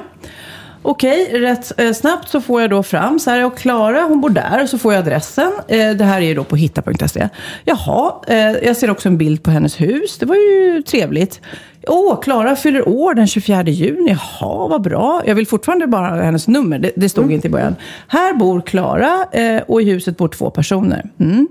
[0.88, 4.30] Okej, rätt eh, snabbt så får jag då fram så här, och Klara hon bor
[4.30, 5.52] där, så får jag adressen.
[5.68, 7.30] Eh, det här är ju då på hitta.se.
[7.64, 10.18] Jaha, eh, jag ser också en bild på hennes hus.
[10.18, 11.42] Det var ju trevligt.
[11.88, 14.18] Åh, Klara fyller år den 24 juni.
[14.40, 15.22] Jaha, vad bra.
[15.26, 16.80] Jag vill fortfarande bara ha hennes nummer.
[16.80, 17.76] Det, det stod inte i början.
[18.08, 21.10] Här bor Klara eh, och i huset bor två personer.
[21.20, 21.48] Mm.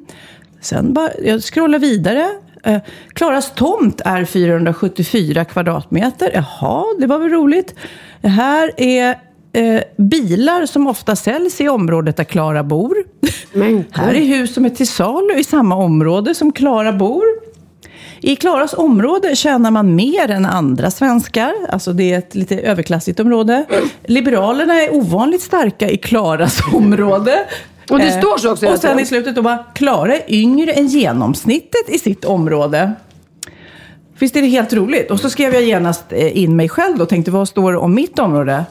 [0.60, 2.28] Sen bara, jag scrollar vidare.
[2.64, 2.80] Eh,
[3.12, 6.30] Klaras tomt är 474 kvadratmeter.
[6.34, 7.74] Jaha, det var väl roligt.
[8.20, 9.18] Det här är
[9.52, 12.94] eh, bilar som ofta säljs i området där Klara bor.
[13.52, 17.24] Men här är hus som är till salu i samma område som Klara bor.
[18.20, 21.52] I Klaras område tjänar man mer än andra svenskar.
[21.68, 23.64] Alltså det är ett lite överklassigt område.
[24.04, 27.38] Liberalerna är ovanligt starka i Klaras område.
[27.90, 30.72] Och det Eh, står så också Och sen i slutet då bara, Klara är yngre
[30.72, 32.92] än genomsnittet i sitt område.
[34.18, 35.10] Visst är det helt roligt?
[35.10, 37.94] Och så skrev jag genast eh, in mig själv och tänkte, vad står det om
[37.94, 38.64] mitt område?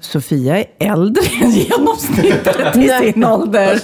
[0.00, 3.80] Sofia är äldre än genomsnittet i sin ålder.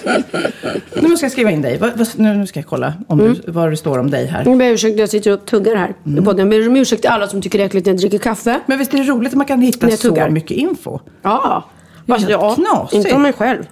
[1.03, 1.81] Nu ska jag skriva in dig.
[2.17, 3.37] Nu ska jag kolla om Mm.
[3.47, 4.43] du, vad det står om dig här.
[4.47, 6.23] Jag ber ursäkt, jag sitter och tuggar här Mm.
[6.23, 6.39] i podden.
[6.53, 8.61] Jag ber om ursäkt till alla som tycker det är äckligt när jag dricker kaffe.
[8.67, 10.99] Men visst är det roligt att man kan hitta så mycket info?
[11.23, 11.65] Ja.
[12.09, 12.95] Alltså, ja, knasigt.
[12.95, 13.65] inte om mig själv.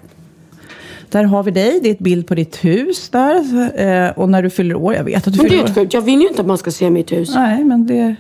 [1.17, 1.81] Där har vi dig.
[1.83, 3.37] Det är ett bild på ditt hus där.
[3.81, 4.95] Eh, Och när du fyller år.
[4.95, 5.75] Jag vet att du Men det fyller är år.
[5.75, 5.95] sjukt.
[5.95, 7.35] Jag vill ju inte att man ska se mitt hus.
[7.35, 8.15] Nej, men det...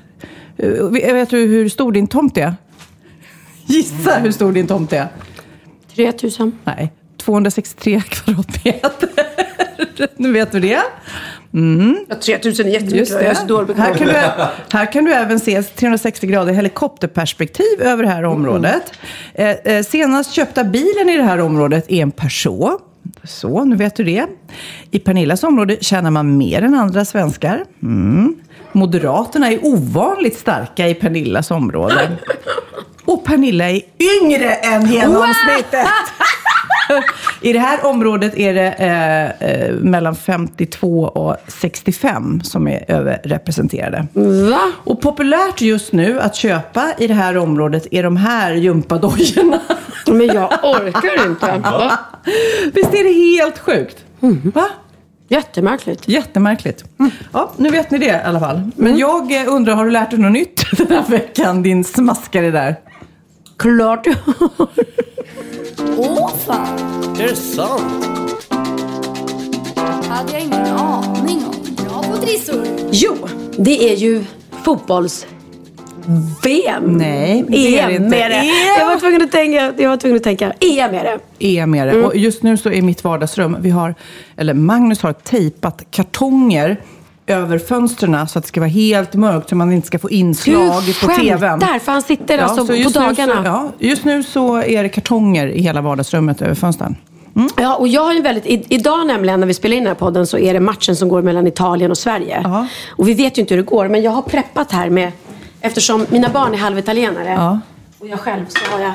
[0.56, 2.54] Eh, Vet du hur stor din tomt är?
[3.66, 5.08] Gissa hur stor din tomt är.
[5.94, 6.52] 3000.
[6.64, 9.08] Nej, 263 kvadratmeter.
[10.16, 10.78] nu vet du det.
[12.08, 12.98] Ja, 3000 är jättemycket.
[12.98, 14.14] Just Jag är så dålig Här kan, du,
[14.72, 18.92] här kan du även se 360 grader helikopterperspektiv över det här området.
[19.34, 22.85] Eh, eh, senast köpta bilen i det här området är en Peugeot.
[23.24, 24.26] Så, nu vet du det.
[24.90, 27.64] I Pernillas område tjänar man mer än andra svenskar.
[27.82, 28.34] Mm.
[28.72, 32.08] Moderaterna är ovanligt starka i Pernillas område.
[33.16, 33.82] Och Pernilla är
[34.22, 35.88] yngre än genomsnittet.
[37.40, 44.06] I det här området är det eh, eh, mellan 52 och 65 som är överrepresenterade.
[44.50, 44.60] Va?
[44.84, 49.60] Och populärt just nu att köpa i det här området är de här gympadojorna.
[50.06, 51.58] Men jag orkar inte.
[51.70, 51.98] Va?
[52.74, 53.96] Visst är det helt sjukt?
[54.54, 54.68] Va?
[55.28, 56.08] Jättemärkligt.
[56.08, 56.84] Jättemärkligt.
[57.32, 58.70] Ja, nu vet ni det i alla fall.
[58.76, 62.50] Men jag eh, undrar, har du lärt dig något nytt den här veckan, din smaskare
[62.50, 62.76] där?
[63.56, 64.14] Klart jag
[64.56, 64.68] har.
[65.98, 66.78] Åh fan,
[67.20, 68.06] Är det sant?
[70.08, 71.84] hade jag ingen aning om.
[71.88, 72.66] Bra på trissor.
[72.90, 73.14] Jo,
[73.58, 74.24] det är ju
[74.64, 75.26] fotbolls...
[76.44, 76.84] VM.
[76.84, 78.16] Nej, det är det EM inte.
[78.18, 78.34] är det.
[78.34, 78.46] EM.
[78.78, 79.72] Jag var tvungen att tänka.
[79.78, 80.52] Jag var tvungen att tänka.
[80.60, 81.46] EM är det.
[81.58, 82.04] är med det.
[82.04, 83.94] Och just nu så är mitt vardagsrum, vi har,
[84.36, 86.76] eller Magnus har tejpat kartonger
[87.26, 90.82] över fönstren så att det ska vara helt mörkt så man inte ska få inslag
[90.86, 91.38] Du på tvn.
[91.40, 93.34] skämtar, för han sitter alltså så på dagarna.
[93.42, 96.96] Så, ja, just nu så är det kartonger i hela vardagsrummet över fönstren.
[97.56, 99.94] Ja, och jag har ju väldigt, i, idag nämligen när vi spelar in den här
[99.94, 102.40] podden så är det matchen som går mellan Italien och Sverige.
[102.44, 102.66] Ja.
[102.88, 105.12] Och vi vet ju inte hur det går, men jag har preppat här med,
[105.60, 107.60] eftersom mina barn är halvitalienare Ja.
[107.98, 108.92] och jag själv så har jag,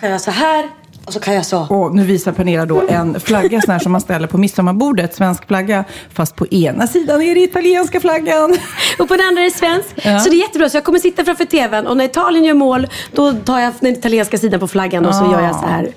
[0.00, 0.68] kan jag så här
[1.10, 1.66] och så kan jag så.
[1.66, 5.46] Och nu visar Pernilla då en flagga sån här som man ställer på midsommarbordet, svensk
[5.46, 5.84] flagga.
[6.12, 8.56] Fast på ena sidan är det italienska flaggan.
[8.98, 9.88] Och på den andra är det svensk.
[10.24, 10.68] Så det är jättebra.
[10.68, 13.92] Så jag kommer sitta framför tvn och när Italien gör mål då tar jag den
[13.92, 15.32] italienska sidan på flaggan och så Ah.
[15.32, 15.88] gör jag så här.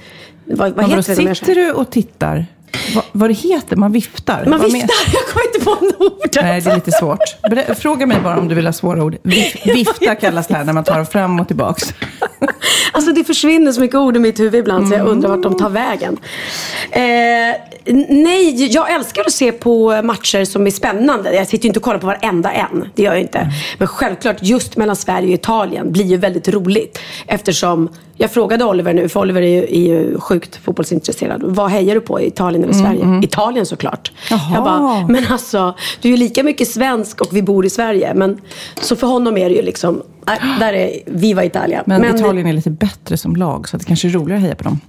[0.46, 1.36] Vad, vad heter det?
[1.36, 2.46] sitter du och tittar.
[2.96, 3.76] Va, vad det heter?
[3.76, 4.46] Man viftar.
[4.46, 4.72] Man viftar.
[4.78, 6.36] med- Jag kommer inte på ordet.
[6.44, 7.20] Nej, det är lite svårt.
[7.80, 9.18] Fråga mig bara om du vill ha svåra ord.
[9.24, 11.94] Vif, vifta kallas det här när man tar fram och tillbaks.
[12.96, 15.58] Alltså det försvinner så mycket ord i mitt huvud ibland så jag undrar vart de
[15.58, 16.18] tar vägen.
[16.92, 17.02] Eh,
[18.10, 21.34] nej, jag älskar att se på matcher som är spännande.
[21.36, 22.90] Jag sitter ju inte och kollar på varenda en.
[22.96, 23.52] Det gör jag inte.
[23.78, 27.00] Men självklart, just mellan Sverige och Italien blir ju väldigt roligt.
[27.28, 31.44] Eftersom, jag frågade Oliver nu, för Oliver är ju, är ju sjukt fotbollsintresserad.
[31.44, 33.20] Vad hejar du på, Italien eller Sverige?
[33.24, 34.12] Italien såklart.
[34.30, 34.54] Jaha.
[34.54, 38.14] Jag bara, men alltså, du är ju lika mycket svensk och vi bor i Sverige.
[38.14, 38.42] Men,
[38.82, 41.84] så för honom är det ju liksom, äh, där är Viva Italia.
[41.86, 44.64] Men, Italien är lite bättre som lag, så det kanske är roligare att heja på
[44.64, 44.80] dem.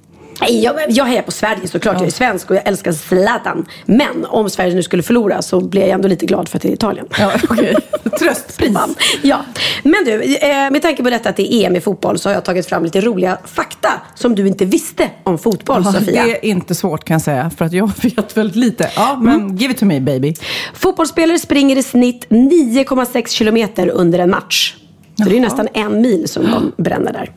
[0.49, 1.97] Jag, jag hejar på Sverige såklart.
[1.99, 3.67] Jag är svensk och jag älskar Zlatan.
[3.85, 6.69] Men om Sverige nu skulle förlora så blir jag ändå lite glad för att det
[6.69, 7.07] är Italien.
[7.19, 7.75] Ja, okej.
[8.19, 8.77] Tröstpris.
[9.23, 9.41] Ja.
[9.83, 12.35] Men du, eh, med tanke på detta att det är EM i fotboll så har
[12.35, 16.25] jag tagit fram lite roliga fakta som du inte visste om fotboll, Ja, Sofia.
[16.25, 18.91] det är inte svårt kan jag säga, för att jag vet väldigt lite.
[18.97, 19.57] Ja, men Mm.
[19.57, 20.35] give it to me baby.
[20.75, 24.77] Fotbollsspelare springer i snitt 9,6 kilometer under en match.
[25.23, 27.31] Så det är nästan en mil som de bränner där.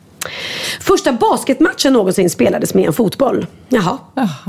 [0.80, 3.46] Första basketmatchen någonsin spelades med en fotboll.
[3.70, 3.98] Jaha,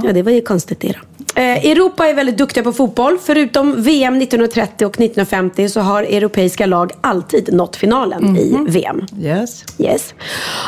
[0.02, 1.18] ja det var ju konstigt det då.
[1.34, 3.18] Eh, Europa är väldigt duktiga på fotboll.
[3.22, 9.06] Förutom VM 1930 och 1950 så har europeiska lag alltid nått finalen i VM.
[9.20, 9.64] Yes.
[9.78, 10.14] Yes.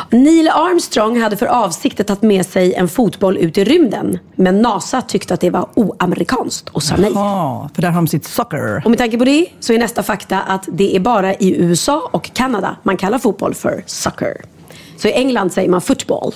[0.09, 4.19] Neil Armstrong hade för avsikt att ta med sig en fotboll ut i rymden.
[4.35, 7.11] Men NASA tyckte att det var oamerikanskt och sa nej.
[7.13, 8.81] Ja, för där har de sitt soccer.
[8.85, 12.09] Och med tanke på det så är nästa fakta att det är bara i USA
[12.11, 14.41] och Kanada man kallar fotboll för soccer.
[15.01, 16.33] Så i England säger man football.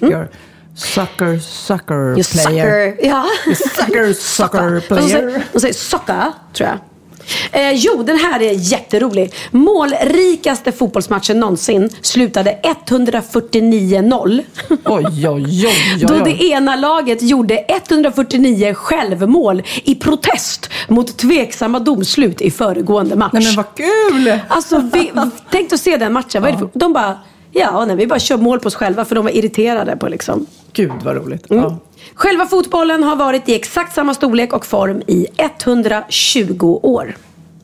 [0.00, 0.28] Your
[0.74, 2.92] Sucker, sucker You player.
[2.92, 2.96] sucker.
[3.08, 3.24] Ja.
[3.54, 5.42] Sucker, sucker player.
[5.52, 6.78] de säger soccer, tror jag.
[7.52, 9.34] Eh, jo, den här är jätterolig.
[9.50, 14.42] Målrikaste fotbollsmatchen någonsin slutade 149-0.
[14.84, 21.78] Oj, oj, oj, oj, Då det ena laget gjorde 149 självmål i protest mot tveksamma
[21.78, 23.30] domslut i föregående match.
[23.32, 24.38] Nej men vad kul!
[24.48, 25.12] Alltså, vi,
[25.50, 26.42] tänk att se den matchen.
[26.42, 27.18] Vad är det för, de bara,
[27.52, 30.46] ja, nej, vi bara kör mål på oss själva för de var irriterade på liksom.
[30.72, 31.50] Gud vad roligt.
[31.50, 31.64] Mm.
[31.64, 31.78] Ja.
[32.14, 37.16] Själva fotbollen har varit i exakt samma storlek och form i 120 år.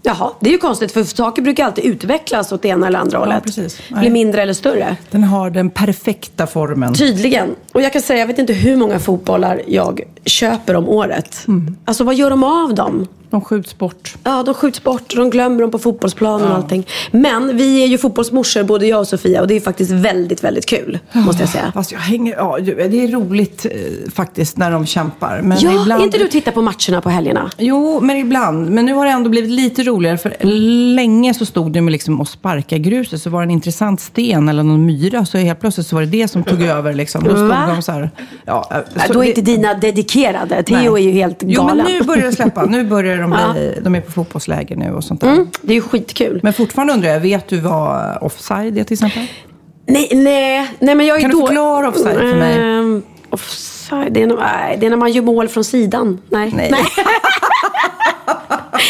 [0.02, 3.18] Jaha, det är ju konstigt för saker brukar alltid utvecklas åt det ena eller andra
[3.18, 3.44] hållet.
[3.88, 4.96] Bli mindre eller större.
[5.10, 6.94] Den har den perfekta formen.
[6.94, 7.54] Tydligen.
[7.72, 11.44] Och jag kan säga, jag vet inte hur många fotbollar jag köper om året.
[11.48, 11.76] Mm.
[11.84, 13.06] Alltså vad gör de av dem?
[13.30, 14.14] De skjuts bort.
[14.24, 16.86] Ja, de skjuts bort och de glömmer dem på fotbollsplanen och allting.
[17.10, 19.40] Men vi är ju fotbollsmorsor, både jag och Sofia.
[19.40, 20.98] Och det är faktiskt väldigt, väldigt kul.
[21.12, 21.72] Måste jag säga.
[21.74, 25.40] Fast jag hänger, ja, det är roligt eh, faktiskt när de kämpar.
[25.42, 26.00] Men Ja, ibland...
[26.02, 27.50] är inte du tittar på matcherna på helgerna?
[27.58, 28.70] Jo, men ibland.
[28.70, 30.18] Men nu har det ändå blivit lite roligare.
[30.18, 30.36] För
[30.94, 33.22] länge så stod det med liksom att sparka gruset.
[33.22, 35.24] Så var det en intressant sten eller någon myra.
[35.24, 36.92] Så helt plötsligt så var det det som tog över.
[36.94, 37.24] Liksom.
[37.24, 37.72] Då stod Va?
[37.74, 38.10] de så här.
[38.44, 40.62] Ja, eh, Ja, så då är det- inte dina dedikerade.
[40.62, 41.76] Theo är ju helt Jo, galen.
[41.84, 42.64] men nu börjar det släppa.
[42.64, 43.80] Nu börjar de bli, Ja.
[43.82, 45.28] de är på fotbollsläger nu och sånt där.
[45.32, 46.40] Mm, det är ju skitkul.
[46.42, 49.26] Men fortfarande undrar jag, vet du vad offside är till exempel?
[49.86, 51.46] Nej, nej, nej men jag är Kan du då...
[51.46, 52.58] förklara offside för mig?
[52.58, 54.12] Ehm, offside.
[54.12, 56.20] Det är, nej, det är när man gör mål från sidan.
[56.30, 56.52] Nej.
[56.56, 56.72] Nej.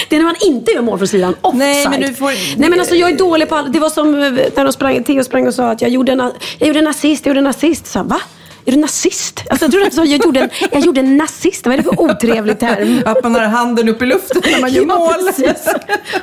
[0.08, 1.34] Det är när man inte gör mål från sidan.
[1.40, 1.58] Offside.
[1.58, 3.72] Nej, men du får- Nej men alltså jag är dålig på allt.
[3.72, 6.18] Det var som eh, när de sprang, Theo sprang och sa att jag gjorde en,
[6.58, 7.86] jag gjorde en nazist, jag gjorde en nazist.
[7.86, 8.20] Så, va?
[8.68, 9.44] Är du nazist?
[9.50, 11.66] Alltså, jag trodde att jag gjorde en, jag gjorde en nazist.
[11.66, 13.02] Vad är det för otrevlig term?
[13.07, 15.33] Att man har handen upp i luften när man gör mål.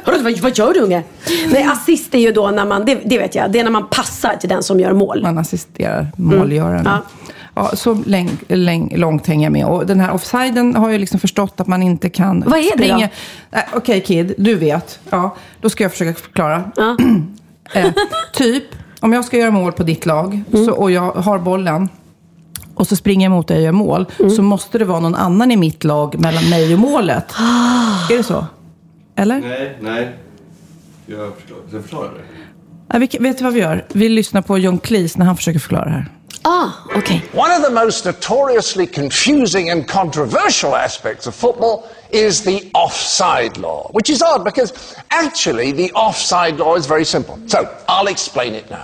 [0.05, 1.03] Vadå, vad, vad gör du unge?
[1.51, 3.87] Nej, assist är ju då när man, det, det vet jag, det är när man
[3.89, 5.21] passar till den som gör mål.
[5.23, 6.83] Man assisterar målgöraren.
[6.85, 7.01] Ja.
[7.55, 9.65] Ja, så läng, läng, långt hänger jag med.
[9.65, 12.69] Och den här offsiden har jag liksom förstått att man inte kan Vad är det
[12.69, 12.73] då?
[12.73, 13.09] springa.
[13.51, 14.99] Nej, Okej Kid, du vet.
[15.09, 16.71] Ja, då ska jag försöka förklara.
[16.75, 16.97] Ja.
[17.73, 17.91] Eh,
[18.33, 18.63] typ,
[18.99, 20.65] om jag ska göra mål på ditt lag Mm.
[20.65, 21.89] så, och jag har bollen
[22.75, 24.31] och så springer jag mot dig och gör mål, Mm.
[24.31, 27.25] så måste det vara någon annan i mitt lag mellan mig och målet.
[27.39, 28.13] Ah.
[28.13, 28.45] Är det så?
[29.15, 29.39] Eller?
[29.39, 30.15] Nej, nej.
[31.05, 31.57] Jag förstår.
[31.71, 32.99] Jag förklarar det.
[32.99, 33.85] Vi, vet du vad vi gör?
[33.93, 36.05] Vi lyssnar på John Cleese när han försöker förklara det här.
[36.41, 37.25] Ah, okej.
[37.33, 41.79] One of the most notoriously confusing and controversial aspects of football
[42.11, 44.73] is the offside law, which is odd because
[45.07, 47.35] actually the offside law is very simple.
[47.47, 47.57] So
[47.87, 48.83] I'll explain it now.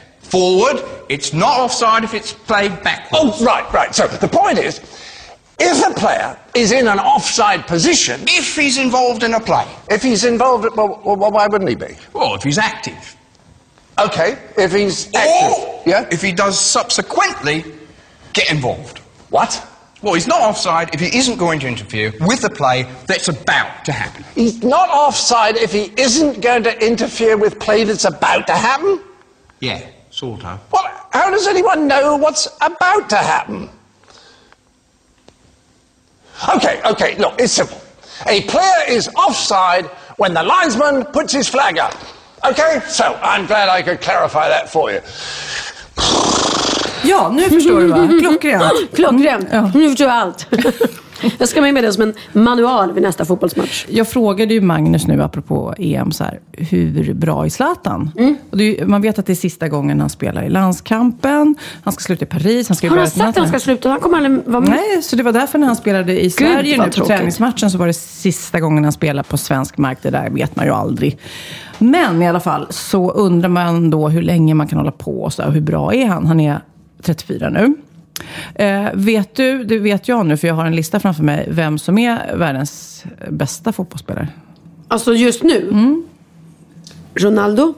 [0.31, 0.81] Forward.
[1.09, 3.41] It's not offside if it's played backwards.
[3.41, 3.93] Oh, right, right.
[3.93, 4.79] So the point is,
[5.59, 9.67] if a player is in an offside position, If he's involved in a play.
[9.89, 11.95] if he's involved, well, well, why wouldn't he be?
[12.13, 13.15] Well, if he's active.
[13.99, 15.57] Okay, if he's active.
[15.65, 16.07] Or Yeah?
[16.11, 17.65] if he does subsequently
[18.33, 18.99] get involved.
[19.29, 19.67] What?
[20.01, 23.85] Well, he's not offside if he isn't going to interfere with the play that's about
[23.85, 24.23] to happen.
[24.33, 28.99] He's not offside if he isn't going to interfere with play that's about to happen?
[29.59, 29.81] Yeah,
[30.21, 30.59] sort of.
[30.71, 33.69] Well, how does anyone know what's about to happen?
[36.55, 37.81] Okay, okay, look, it's simple.
[38.27, 39.85] A player is offside
[40.17, 41.95] when the linesman puts his flag up.
[42.45, 45.01] Okay, so I'm glad I could clarify that for you.
[47.03, 48.07] Ja, nu förstår du va?
[48.19, 48.95] Klockrent.
[48.95, 49.47] Klockrent.
[49.51, 49.71] Ja.
[49.73, 50.47] Nu förstår jag allt.
[51.37, 53.85] jag ska med med det som en manual vid nästa fotbollsmatch.
[53.89, 58.11] Jag frågade ju Magnus nu, apropå EM, så här, hur bra är Zlatan?
[58.17, 58.37] Mm.
[58.51, 61.55] Är, man vet att det är sista gången han spelar i landskampen.
[61.83, 62.69] Han ska sluta i Paris.
[62.69, 63.89] Han ska Har han sagt att han ska sluta?
[63.89, 64.69] Han kommer aldrig vara med.
[64.69, 67.17] Nej, så det var därför när han spelade i Sverige vad nu på tråkigt.
[67.17, 69.97] träningsmatchen så var det sista gången han spelade på svensk mark.
[70.01, 71.17] Det där vet man ju aldrig.
[71.77, 75.33] Men i alla fall så undrar man då hur länge man kan hålla på och
[75.33, 76.25] så här, hur bra är han?
[76.25, 76.59] Han är
[77.01, 77.75] 34 nu.
[78.55, 81.77] Eh, vet du, det vet jag nu för jag har en lista framför mig, vem
[81.77, 84.27] som är världens bästa fotbollsspelare.
[84.87, 85.67] Alltså just nu?
[85.71, 86.03] Mm.
[87.15, 87.73] Ronaldo?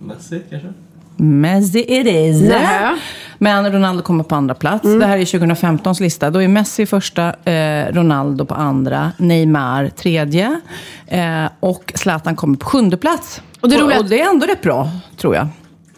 [0.00, 0.68] Messi kanske?
[1.16, 2.42] Messi it is.
[2.48, 2.96] Nähä.
[3.38, 4.84] Men Ronaldo kommer på andra plats.
[4.84, 4.98] Mm.
[4.98, 6.30] Det här är 2015s lista.
[6.30, 10.60] Då är Messi första, eh, Ronaldo på andra, Neymar tredje
[11.06, 13.42] eh, och Zlatan kommer på sjunde plats.
[13.60, 15.48] Och det roliga- och det är ändå rätt bra, tror jag.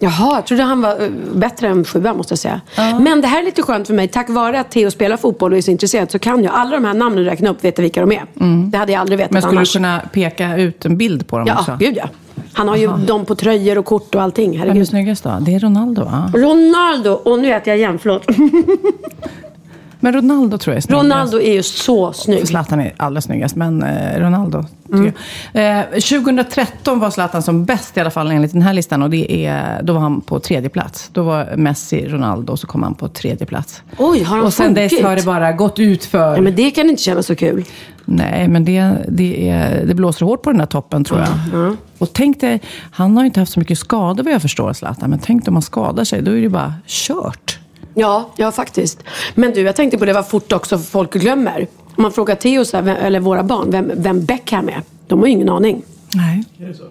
[0.01, 2.61] Jaha, jag trodde han var eh, bättre än sjua måste jag säga.
[3.01, 4.09] Men det här är lite skönt för mig.
[4.09, 6.85] Tack vare att Theo spelar fotboll och är så intresserad så kan jag alla de
[6.85, 8.25] här namnen du räknar upp veta vilka de är.
[8.71, 9.73] Det hade jag aldrig vetat Men skulle annars.
[9.73, 11.77] du kunna peka ut en bild på dem Ja, också?
[11.81, 12.09] gud ja.
[12.53, 14.51] Han har ju dem på tröjor och kort och allting.
[14.51, 14.89] Vem är Herregud.
[14.89, 15.39] snyggast då?
[15.41, 16.33] Det är Ronaldo, va?
[16.35, 18.25] Ronaldo, och nu äter jag igen, förlåt.
[20.01, 21.05] Men Ronaldo tror jag är snyggast.
[21.05, 22.49] Ronaldo är ju så snygg.
[22.49, 25.13] Zlatan är allra snyggast, men eh, Ronaldo tycker
[25.53, 25.79] jag.
[25.79, 29.47] Eh, 2013 var Zlatan som bäst i alla fall enligt den här listan och det
[29.47, 31.11] är, då var han på tredje plats.
[31.13, 33.83] Då var Messi, Ronaldo och så kom han på tredje plats.
[33.99, 36.35] Oj, har han Och sen dess har det bara gått ut för...
[36.35, 37.65] Ja, men det kan inte kännas så kul.
[38.05, 41.77] Nej, men det, det, är, det blåser hårt på den här toppen tror jag.
[41.99, 45.11] Och tänk dig, han har ju inte haft så mycket skador vad jag förstår, Zlatan.
[45.11, 47.58] Men tänk dig om han skadar sig, då är det bara kört.
[47.99, 48.99] Ja, ja faktiskt.
[49.35, 51.67] Men du, jag tänkte på det var fort också för folk glömmer.
[51.97, 54.83] Om man frågar Theo, så här, eller våra barn, vem, vem Beckham är.
[55.07, 55.83] De har ju ingen aning.
[56.15, 56.45] Nej.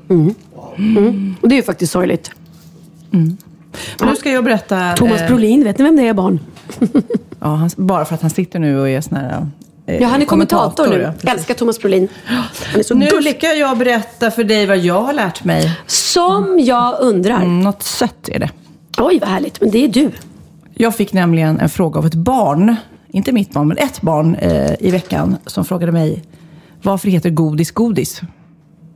[0.10, 1.36] Mm.
[1.42, 2.32] Och det är ju faktiskt sorgligt.
[3.12, 3.38] Men
[4.10, 4.94] nu ska jag berätta...
[4.94, 6.40] Thomas eh, Brolin, vet ni vem det är barn?
[7.40, 9.48] Ja, han, bara för att han sitter nu och är sån här...
[9.86, 11.14] eh, Ja, han är kommentator, nu.
[11.22, 11.32] ja.
[11.32, 12.08] Älskar Thomas Brolin.
[12.26, 13.36] Han är så Nu gullig.
[13.38, 15.78] ska jag berätta för dig vad jag har lärt mig.
[15.88, 17.36] Som jag undrar.
[17.36, 18.50] Mm, något sött är det.
[18.98, 19.62] Oj, vad härligt.
[19.62, 20.12] Men det är du.
[20.80, 22.76] Jag fick nämligen en fråga av ett barn,
[23.08, 26.24] inte mitt barn, men ett barn eh, i veckan som frågade mig
[26.82, 28.22] varför heter godis godis?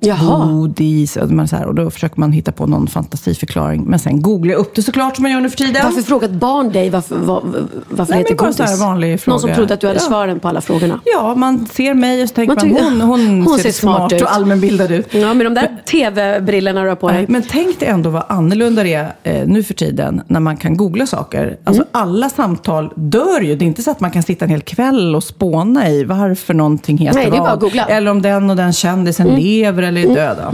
[0.03, 0.47] Jaha.
[0.47, 1.17] godis.
[1.17, 3.83] Och, man så här, och då försöker man hitta på någon fantasiförklaring.
[3.83, 5.81] Men sen googlar jag upp det såklart som man gör nu för tiden.
[5.85, 7.41] Varför frågat barn dig varför, var,
[7.89, 8.81] varför Nej, det heter bara så här godis?
[8.81, 9.55] vanlig Någon som fråga.
[9.55, 10.05] trodde att du hade Ja.
[10.07, 10.99] svaren på alla frågorna.
[11.05, 13.97] Ja, man ser mig och så tänker Man man, hon, hon, hon ser, ser smart
[13.97, 14.21] smart ut.
[14.21, 15.13] och allmänbildad ut.
[15.13, 17.25] Ja, med de där tv-brillorna du har på dig.
[17.29, 20.77] Men tänk dig ändå vad annorlunda det är eh, nu för tiden när man kan
[20.77, 21.57] googla saker.
[21.63, 21.89] Alltså Mm.
[21.91, 23.55] alla samtal dör ju.
[23.55, 26.53] Det är inte så att man kan sitta en hel kväll och spåna i varför
[26.53, 27.63] någonting heter Nej, vad.
[27.63, 27.85] Mm.
[27.89, 30.54] Eller om den och den kändisen lever eller är döda.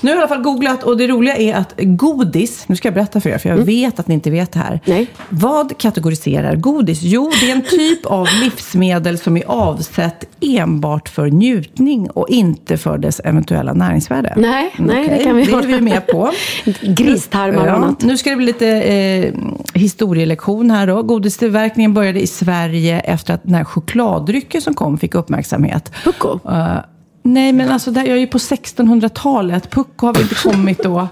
[0.00, 2.88] Nu har jag i alla fall googlat och det roliga är att godis, nu ska
[2.88, 4.68] jag berätta för er för jag vet att ni inte vet det här.
[4.68, 4.80] Mm.
[4.84, 5.06] Nej.
[5.28, 7.02] Vad kategoriserar godis?
[7.02, 12.76] Jo, det är en typ av livsmedel som är avsett enbart för njutning och inte
[12.76, 14.32] för dess eventuella näringsvärde.
[14.36, 16.32] Nej, nej, det Okej, kan vi det är vi med på.
[16.82, 18.02] Gristarmar och annat.
[18.02, 19.34] nu ska det bli lite eh,
[19.74, 21.02] historielektion här då.
[21.02, 25.92] Godistillverkningen började i Sverige efter att den här chokladdrycken som kom fick uppmärksamhet.
[26.04, 26.38] Pucko?
[26.50, 26.76] Eh,
[27.26, 29.70] nej, men alltså där, jag är ju på 1600-talet.
[29.70, 30.94] Pucko har väl inte kommit då.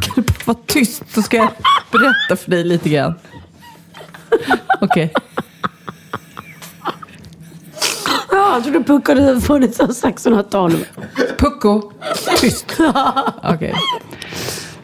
[0.00, 1.50] Kan du bara vara tyst så ska jag
[1.90, 3.14] berätta för dig lite grann.
[4.80, 5.12] Okej.
[8.30, 10.88] Ja, jag trodde Pucko hade funnits sedan 1600-talet.
[11.38, 11.92] Pucko,
[12.40, 12.66] tyst.
[13.42, 13.74] Okej.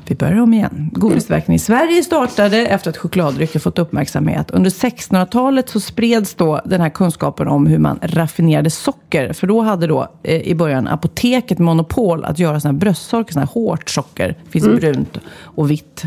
[0.06, 0.90] Vi börjar om igen.
[0.92, 4.50] Godistillverkningen i Sverige startade efter att chokladdrycker fått uppmärksamhet.
[4.50, 9.32] Under 1600-talet så spreds då den här kunskapen om hur man raffinerade socker.
[9.32, 13.44] För då hade då eh, i början apoteket monopol att göra såna här bröstsocker, såna
[13.44, 14.36] här hårt socker.
[14.44, 16.02] Det finns brunt och vitt.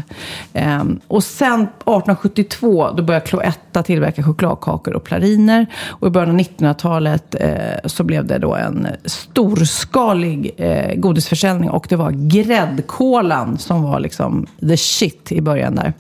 [0.53, 5.65] Ehm, och sen 1872 då började Cloetta tillverka chokladkakor och praliner.
[5.87, 7.49] Och i början av 1900-talet eh,
[7.85, 11.69] så blev det då en storskalig eh, godisförsäljning.
[11.69, 15.93] Och det var gräddkolan som var liksom the shit i början där.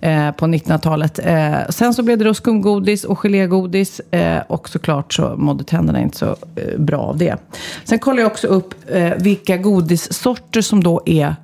[0.00, 1.18] Eh, på 1900-talet.
[1.18, 4.00] Eh, sen så blev det då skumgodis och gelégodis.
[4.00, 6.36] Eh, och såklart så mådde tänderna inte så
[6.78, 7.36] bra av det.
[7.84, 8.74] Sen kollade jag också upp
[9.16, 11.36] vilka godissorter som då är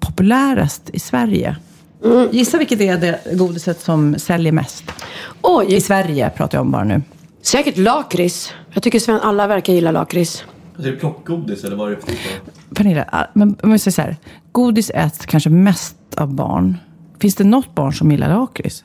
[0.00, 1.56] populärast i Sverige.
[2.30, 4.84] Gissa vilket är det godiset som säljer mest?
[4.88, 4.92] I
[5.42, 7.02] Oj, Sverige pratar jag om bara nu.
[7.42, 8.52] säkert lakrits.
[8.72, 10.44] Jag tycker Sven, alla verkar gilla lakrits.
[10.74, 12.20] Alltså, är det plockgodis eller vad är det för typ?
[12.74, 14.16] Pernilla, ah, men om vi säger så här.
[14.58, 16.76] Godis äts kanske mest av barn.
[17.20, 18.84] Finns det något barn som gillar lakrits?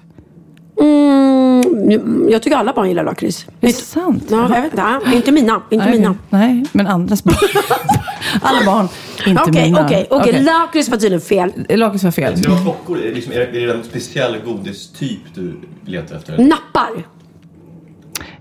[0.81, 3.45] Mm, jag tycker alla barn gillar lakrits.
[3.61, 4.23] Är det sant?
[4.29, 4.99] Ja, jag vet inte.
[5.05, 5.61] Ja, Inte mina.
[5.71, 6.15] Inte Nej, mina.
[6.29, 7.35] Nej, men andras barn.
[8.41, 8.87] Alla barn,
[9.27, 9.85] inte Okej, mina.
[9.85, 10.43] okej, okej.
[10.43, 11.51] Lakrits var tydligen fel.
[11.69, 12.37] Lakrits var fel.
[12.37, 16.37] Ska det vara liksom, är det en speciell godistyp du letar efter?
[16.37, 16.89] Nappar.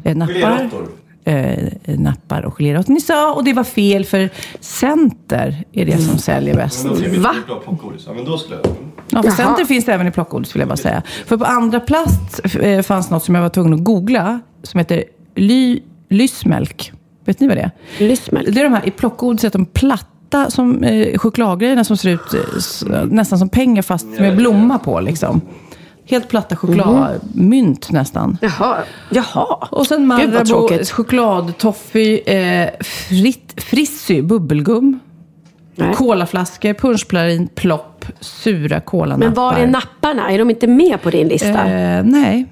[0.03, 0.89] Eh, nappar, Geléråttor?
[1.25, 2.93] Eh, nappar och geléråttor.
[2.93, 4.31] Ni sa, och det var fel för
[4.61, 6.85] Center är det som säljer bäst.
[6.85, 7.35] Va?
[7.49, 8.67] Ja, men då skulle jag...
[9.11, 9.37] Ja, för Jaha.
[9.37, 11.03] Center finns det även i plockgodis vill jag bara säga.
[11.27, 15.05] För på andra plats eh, fanns något som jag var tvungen att googla som heter
[15.35, 16.93] ly, lysmjölk.
[17.25, 17.71] Vet ni vad det är?
[18.09, 18.55] Lysmjölk.
[18.55, 23.05] Det är de här i plockgodiset, de platta som, eh, chokladgrejerna som ser ut eh,
[23.05, 25.01] nästan som pengar fast med blomma på.
[25.01, 25.41] Liksom.
[26.05, 28.39] Helt platta chokladmynt nästan.
[28.41, 28.77] Jaha.
[29.11, 29.69] Jaha.
[29.71, 35.01] Och sen Marabou, chokladtoffee, eh, fritt, Frissy, bubbelgum.
[35.75, 35.95] Nej.
[35.95, 39.27] Kolaflaskor, punschplarin, plopp, sura kolanappar.
[39.27, 40.31] Men var är napparna?
[40.31, 41.67] Är de inte med på din lista?
[41.71, 42.47] Eh, nej.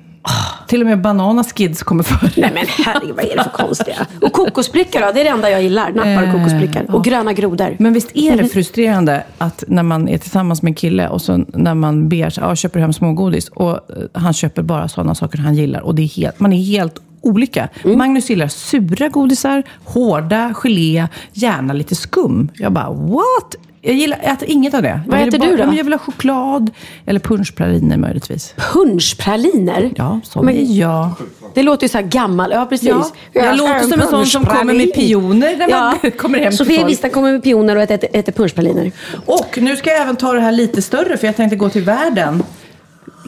[0.67, 2.31] Till och med Banana Skids kommer före.
[2.37, 4.07] Nej men herregud, vad är det för konstiga?
[4.23, 5.13] Och kokosprickar då?
[5.13, 5.93] Det är det enda jag gillar.
[5.93, 6.95] Nappar och kokosprickar.
[6.95, 7.77] Och gröna grodor.
[7.79, 11.45] Men visst är det frustrerande att när man är tillsammans med en kille och så
[11.49, 13.79] när man ber, ja, köper hem smågodis och eh,
[14.13, 17.69] han köper bara sådana saker han gillar och det är helt, man är helt olika.
[17.85, 17.99] Mm.
[17.99, 22.49] Magnus gillar sura godisar, hårda, gelé, gärna lite skum.
[22.55, 23.57] Jag bara, what?
[23.83, 25.01] Jag gillar, jag äter inget av det.
[25.07, 25.63] Vad jag äter du då?
[25.63, 26.71] Jag vill ha choklad
[27.07, 28.55] eller punschpraliner möjligtvis.
[28.73, 29.91] Punschpraliner?
[29.97, 31.09] Ja, så Men- är jag.
[31.55, 32.51] Det låter ju så här gammal.
[32.53, 32.89] Ja, precis.
[32.89, 36.87] Ja, jag låter som en sån som kommer med pioner när man kommer hem Sofia.
[36.87, 38.93] Wistam kommer med pioner och äter, äter punschpraliner.
[39.27, 41.83] Och nu ska jag även ta det här lite större, för jag tänkte gå till
[41.85, 42.43] världen.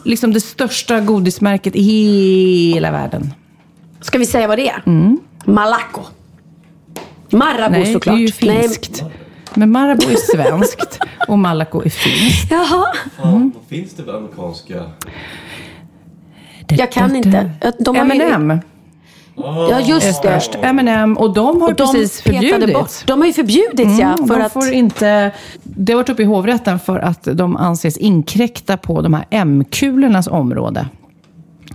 [0.05, 3.33] Liksom det största godismärket i hela världen.
[4.01, 4.83] Ska vi säga vad det är?
[5.45, 6.01] Malaco.
[7.29, 8.15] Marabou Nej, det såklart.
[8.15, 9.03] är ju finskt.
[9.55, 12.51] Men Marabou är svenskt och Malaco är finskt.
[12.51, 12.85] Jaha.
[13.17, 14.83] Fan, vad finns det för amerikanska...
[16.67, 17.51] Jag kan inte.
[17.79, 18.59] De har M&M
[19.35, 20.13] Ja, är just det.
[20.13, 20.57] störst.
[20.61, 22.73] M&M och de har Och de precis förbjudits.
[22.73, 23.07] bort.
[23.07, 24.13] De har ju förbjudits ja.
[24.13, 24.53] Mm, För de att...
[24.53, 25.31] får inte,
[25.63, 30.27] det har varit uppe i hovrätten för att de anses inkräkta på de här M-kulornas
[30.27, 30.87] område.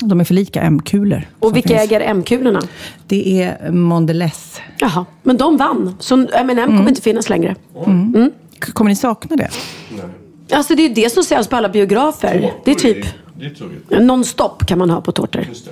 [0.00, 1.22] De är för lika M-kulor.
[1.40, 1.80] Och vilka finns.
[1.82, 2.61] äger M-kulorna?
[3.06, 4.61] Det är Mondelez.
[4.78, 5.06] Jaha.
[5.22, 5.96] Men de vann.
[6.00, 6.76] Så M&M Mm.
[6.76, 7.54] kommer inte finnas längre.
[7.74, 9.48] K- Kommer ni sakna det?
[10.52, 12.52] Alltså det är det som säljs på alla biografer.
[12.64, 13.06] Det är typ
[13.38, 13.88] Det är tråkigt.
[13.90, 15.44] non-stop kan man ha på tårtor.
[15.48, 15.70] Just det.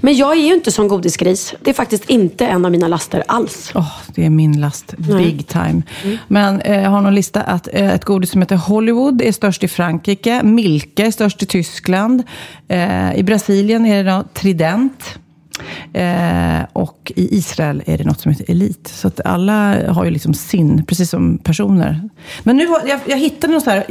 [0.00, 1.54] Men jag är ju inte som godisgris.
[1.60, 3.72] Det är faktiskt inte en av mina laster alls.
[3.74, 4.94] Åh, det är min last.
[4.96, 5.82] Big time.
[6.28, 9.64] Men eh, jag har någon lista att eh, ett godis som heter Hollywood är störst
[9.64, 10.42] i Frankrike.
[10.42, 12.22] Milka är störst i Tyskland.
[12.68, 15.18] Eh, I Brasilien är det då Trident.
[15.92, 18.90] Eh, och i Israel är det något som heter Elite.
[18.90, 22.08] Så att alla har ju liksom sin, precis som personer.
[22.42, 23.84] Men nu jag, jag hittade något så här,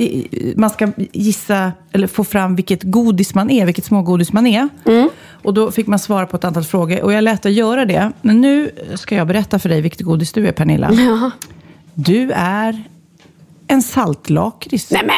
[0.55, 4.69] man ska gissa, eller få fram vilket godis man är, vilket smågodis man är.
[5.43, 7.01] Och då fick man svara på ett antal frågor.
[7.01, 8.11] Och jag lät dig göra det.
[8.21, 10.91] Men nu ska jag berätta för dig vilket godis du är, Pernilla.
[11.93, 12.83] Du är
[13.67, 14.91] en saltlakrits.
[14.91, 15.15] Nej men.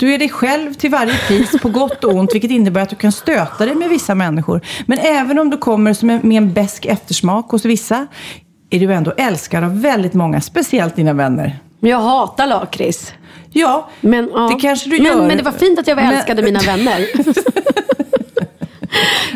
[0.00, 2.96] Du är dig själv till varje pris, på gott och ont, vilket innebär att du
[2.96, 4.60] kan stöta dig med vissa människor.
[4.86, 8.06] Men även om du kommer med en besk eftersmak hos vissa,
[8.70, 11.58] är du ändå älskad av väldigt många, speciellt dina vänner.
[11.80, 13.12] Jag hatar lakrits.
[13.52, 14.40] Ja, Men, ja.
[14.54, 15.26] det kanske du men, gör.
[15.26, 17.06] Men det var fint att jag var Men- älskad av mina vänner.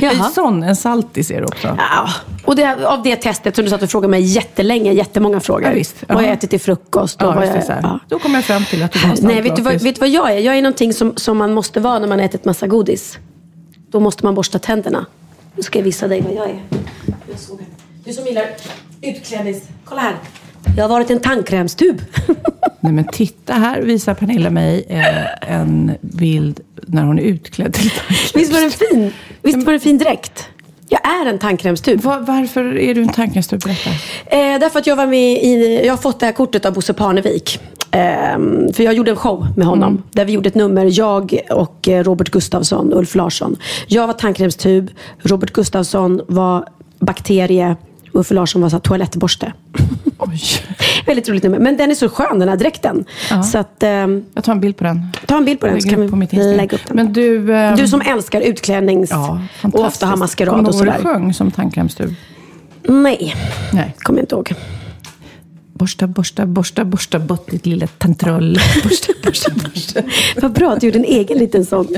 [0.01, 1.77] En sån, en saltis är du också.
[1.79, 2.09] Ja,
[2.45, 5.69] och det, av det testet som du satt och frågade mig jättelänge, jättemånga frågor.
[5.69, 5.97] Ja, visst.
[6.09, 7.23] Vad har jag ätit till frukost?
[7.23, 7.99] Och Ja, det, jag, ja.
[8.09, 10.09] Då kommer jag fram till att du var Nej, vet du, vad, vet du vad
[10.09, 10.39] jag är?
[10.39, 13.19] Jag är någonting som, som man måste vara när man har ätit massa godis.
[13.91, 15.07] Då måste man borsta tänderna.
[15.57, 16.62] Nu ska jag visa dig vad jag är.
[17.31, 17.65] Jag såg det.
[18.05, 18.47] Du som gillar
[19.03, 19.62] utklädnings...
[19.85, 20.17] Kolla här.
[20.77, 22.03] Jag har varit en tandkrämstub.
[22.81, 27.91] Nej, men titta här visar Pernilla mig eh, en bild när hon är utklädd till
[28.35, 29.12] Visst var den fin?
[29.43, 30.49] Visst var den fin dräkt?
[30.89, 32.01] Jag är en tandkrämstub.
[32.01, 33.61] Va- Varför är du en tandkrämstub?
[33.61, 33.91] Berätta.
[34.27, 36.93] Eh, därför att jag var med i, jag har fått det här kortet av Bosse
[36.93, 37.59] Parnevik.
[37.91, 40.03] Ehm, för jag gjorde en show med honom.
[40.12, 43.57] Där vi gjorde ett nummer, jag och eh, Robert Gustafsson, Ulf Larsson.
[43.87, 44.91] Jag var tandkrämstub,
[45.23, 46.67] Robert Gustafsson var
[46.99, 47.77] bakterie,
[48.15, 49.53] Ulf Larsson var så här, toalettborste.
[51.07, 51.59] Väldigt roligt nummer.
[51.59, 53.05] Men den är så skön den här dräkten.
[53.45, 55.09] Så att, ehm, Jag tar en bild på den.
[55.27, 56.01] ta en bild på den så kan
[56.31, 56.97] vi lägga upp den.
[56.97, 57.55] Men du...
[57.55, 60.99] ehm, du som älskar utklänings Ja, och ofta har maskerad Kommer och du ihåg sådär.
[60.99, 62.15] du sjöng som tandkrämstub?
[62.89, 63.35] Nej,
[63.73, 63.95] Nej.
[63.99, 64.55] kommer jag inte ihåg.
[65.79, 68.59] Borsta, borsta, borsta, borsta bort ditt lilla tantroll.
[68.85, 70.03] Borsta, borsta, borsta.
[70.43, 71.89] Vad bra att du gjorde en egen liten sång.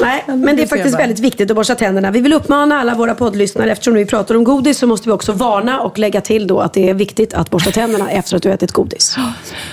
[0.00, 2.10] Nej, men det är faktiskt väldigt viktigt att borsta tänderna.
[2.10, 5.32] Vi vill uppmana alla våra poddlyssnare, eftersom vi pratar om godis, så måste vi också
[5.32, 8.48] varna och lägga till då att det är viktigt att borsta tänderna efter att du
[8.48, 9.16] har ätit godis.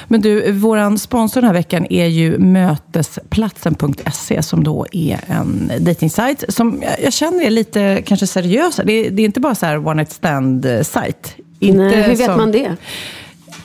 [0.08, 6.44] Men du, våran sponsor den här veckan är ju mötesplatsen.se som då är en dejtingsajt
[6.50, 8.80] som jag- jag känner är lite kanske seriös.
[8.86, 11.36] Det är, det är inte bara så här one night stand-sajt.
[11.68, 12.61] Inte Nej, hur vet som- man det?
[12.68, 12.76] Nej,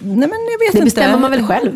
[0.01, 0.85] men jag vet Det inte.
[0.85, 1.73] bestämmer man väl själv?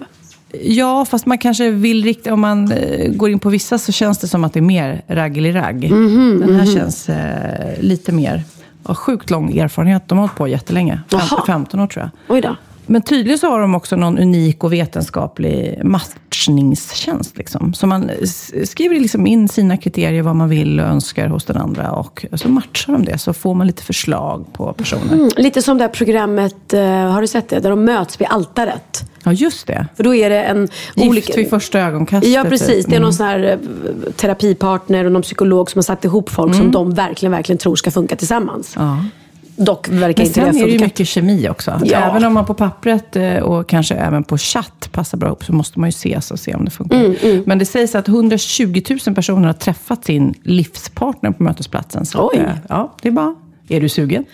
[0.62, 2.32] Ja, fast man kanske vill rikta...
[2.32, 5.02] Om man eh, går in på vissa så känns det som att det är mer
[5.08, 5.90] raggeliragg.
[5.90, 8.42] Mhm, Den här känns eh, lite mer...
[8.84, 10.02] Har sjukt lång erfarenhet.
[10.08, 11.00] De har hållit på jättelänge.
[11.10, 11.42] Fem, Jaha.
[11.46, 12.34] 15 år tror jag.
[12.36, 12.56] Oj då.
[12.86, 17.38] Men tydligen så har de också någon unik och vetenskaplig matchningstjänst.
[17.38, 17.74] Liksom.
[17.74, 18.10] Så man
[18.64, 21.92] skriver liksom in sina kriterier, vad man vill och önskar hos den andra.
[21.92, 25.12] Och så matchar de det, så får man lite förslag på personer.
[25.12, 27.60] Mm, lite som det här programmet, eh, har du sett det?
[27.60, 29.04] Där de möts vid altaret.
[29.24, 29.86] Ja, just det.
[29.96, 30.68] För då är det en...
[30.94, 32.32] Gift vid första ögonkastet.
[32.32, 32.68] Ja, precis.
[32.68, 32.86] typ.
[32.86, 33.02] Det är Mm.
[33.02, 36.94] någon sån här eh, terapipartner och någon psykolog som har satt ihop folk som de
[36.94, 38.76] verkligen, verkligen tror ska funka tillsammans.
[38.76, 38.88] Mm.
[38.88, 39.04] Ja.
[39.64, 41.80] Dock verkar inte sen det är det ju mycket kemi också.
[41.84, 41.98] Ja.
[41.98, 45.52] Även om man på pappret eh, och kanske även på chatt passar bra ihop så
[45.52, 46.96] måste man ju ses och se om det funkar.
[47.04, 52.06] Mm, Men det sägs att 120 000 personer har träffat sin livspartner på mötesplatsen.
[52.06, 52.38] Så Oj.
[52.38, 53.34] att, eh, ja, det är bra.
[53.68, 54.24] Är du sugen?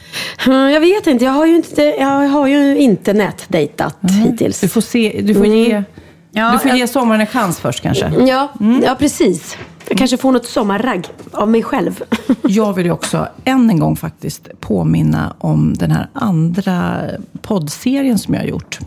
[0.46, 1.24] Mm, Jag vet inte.
[1.24, 4.60] Jag har ju inte, jag har ju inte nätdejtat hittills.
[4.60, 5.82] Du får, se, du får, ge,
[6.30, 8.12] Ja, du får jag- ge sommaren en chans först kanske.
[8.26, 8.48] Ja,
[8.84, 9.56] ja, precis.
[9.88, 12.02] Jag kanske får något sommarragg av mig själv.
[12.42, 17.00] Jag vill ju också än en gång faktiskt påminna om den här andra
[17.42, 18.78] poddserien som jag har gjort.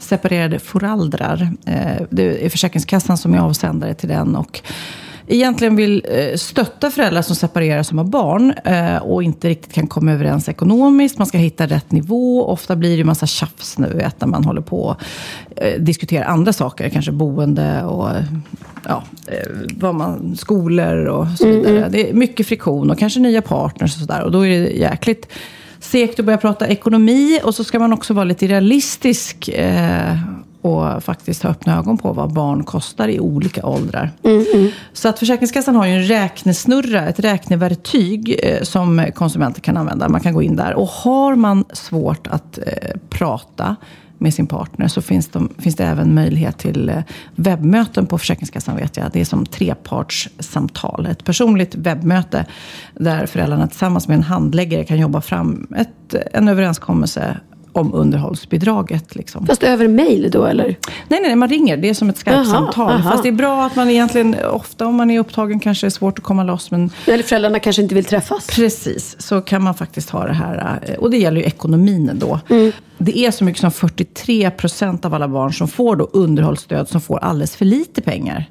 [0.00, 1.48] Separerade föräldrar.
[1.66, 4.36] Eh, Det är Försäkringskassan som är avsändare till den.
[4.36, 4.60] Och
[5.26, 9.86] egentligen vill eh, stötta föräldrar som separerar som har barn eh, och inte riktigt kan
[9.86, 11.18] komma överens ekonomiskt.
[11.18, 12.44] Man ska hitta rätt nivå.
[12.44, 14.96] Ofta blir det ju massa tjafs nu vet, när man håller på och
[15.56, 16.88] eh, diskuterar andra saker.
[16.88, 18.08] Kanske boende och
[18.88, 19.02] ja,
[19.76, 21.88] vad man, skolor och så vidare.
[21.88, 24.22] Det är mycket friktion och kanske nya partners och sådär.
[24.22, 25.28] Och då är det jäkligt
[25.80, 27.40] segt att börja prata ekonomi.
[27.44, 29.48] Och så ska man också vara lite realistisk.
[29.48, 30.16] Eh,
[30.62, 34.10] och faktiskt ha öppna ögon på vad barn kostar i olika åldrar.
[34.92, 40.08] Så att Försäkringskassan har ju en räknesnurra, ett räkneverktyg eh, som konsumenter kan använda.
[40.08, 40.74] Man kan gå in där.
[40.74, 43.76] Och har man svårt att eh, prata
[44.20, 47.02] med sin partner så finns, de, finns det även möjlighet till eh,
[47.34, 49.10] webbmöten på Försäkringskassan vet jag.
[49.12, 51.06] Det är som trepartssamtal.
[51.06, 52.46] Ett personligt webbmöte
[52.94, 57.36] där föräldrarna tillsammans med en handläggare kan jobba fram ett, en överenskommelse
[57.72, 59.14] om underhållsbidraget.
[59.16, 59.46] Liksom.
[59.46, 60.76] Fast över mail då eller?
[61.08, 61.76] Nej, nej, man ringer.
[61.76, 62.92] Det är som ett Skype-samtal.
[62.92, 63.02] Jaha.
[63.10, 65.90] Fast det är bra att man egentligen, ofta om man är upptagen kanske det är
[65.90, 66.70] svårt att komma loss.
[66.70, 68.46] Men Eller föräldrarna kanske inte vill träffas.
[68.46, 70.78] Precis, så kan man faktiskt ha det här.
[70.86, 72.40] eh, Och det gäller ju ekonomin då.
[72.98, 77.00] Det är så mycket som 43 procent av alla barn som får då underhållsstöd som
[77.00, 78.44] får alldeles för lite pengar.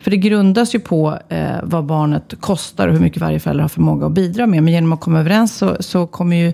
[0.00, 3.68] För det grundas ju på eh, vad barnet kostar och hur mycket varje förälder har
[3.68, 4.62] förmåga att bidra med.
[4.62, 6.52] Men genom att komma överens så, så kommer ju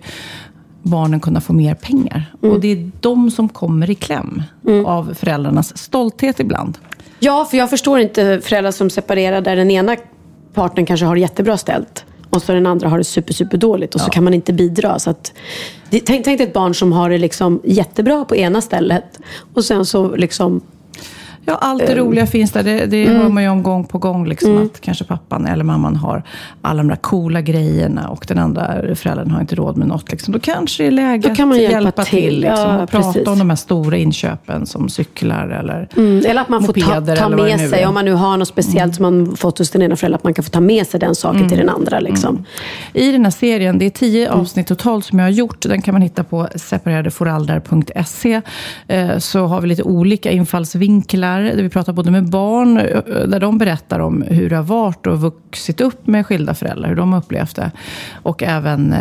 [0.82, 2.34] barnen kunna få mer pengar.
[2.40, 4.42] Och det är de som kommer i kläm
[4.86, 6.78] av föräldrarnas stolthet ibland.
[7.18, 9.96] Ja, för jag förstår inte föräldrar som separerar där den ena
[10.54, 13.94] parten kanske har det jättebra ställt och så den andra har det super, super dåligt
[13.94, 14.98] och så kan man inte bidra.
[14.98, 15.32] Så att,
[15.90, 19.20] tänk, tänk dig ett barn som har det liksom jättebra på ena stället
[19.54, 20.60] och sen så liksom
[21.44, 22.62] Ja, allt det roliga finns där.
[22.62, 24.26] Det, det hör man ju om gång på gång.
[24.28, 26.22] Liksom, Att kanske pappan eller mamman har
[26.62, 30.10] alla de där coola grejerna och den andra föräldern har inte råd med något.
[30.10, 30.32] Liksom.
[30.32, 32.20] Då kanske det är läge Då kan man att hjälpa hjälpa till.
[32.20, 32.40] till.
[32.40, 33.28] liksom, Ja, prata precis.
[33.28, 37.28] om de här stora inköpen som cyklar eller Mm, eller att man får ta, ta
[37.28, 40.16] med sig, om man nu har något speciellt som man fått hos den ena föräldern,
[40.16, 42.00] att man kan få ta med sig den saken till den andra.
[42.00, 42.44] Liksom.
[42.92, 45.62] I den här serien, det är tio avsnitt totalt som jag har gjort.
[45.62, 48.40] Den kan man hitta på separadeforaldar.se.
[48.88, 51.29] Eh, Så har vi lite olika infallsvinklar.
[51.38, 55.06] Där vi pratar både med barn, eh, där de berättar om hur det har varit
[55.06, 56.88] och vuxit upp med skilda föräldrar.
[56.88, 57.70] Hur de har upplevt det.
[58.22, 58.98] Och även eh,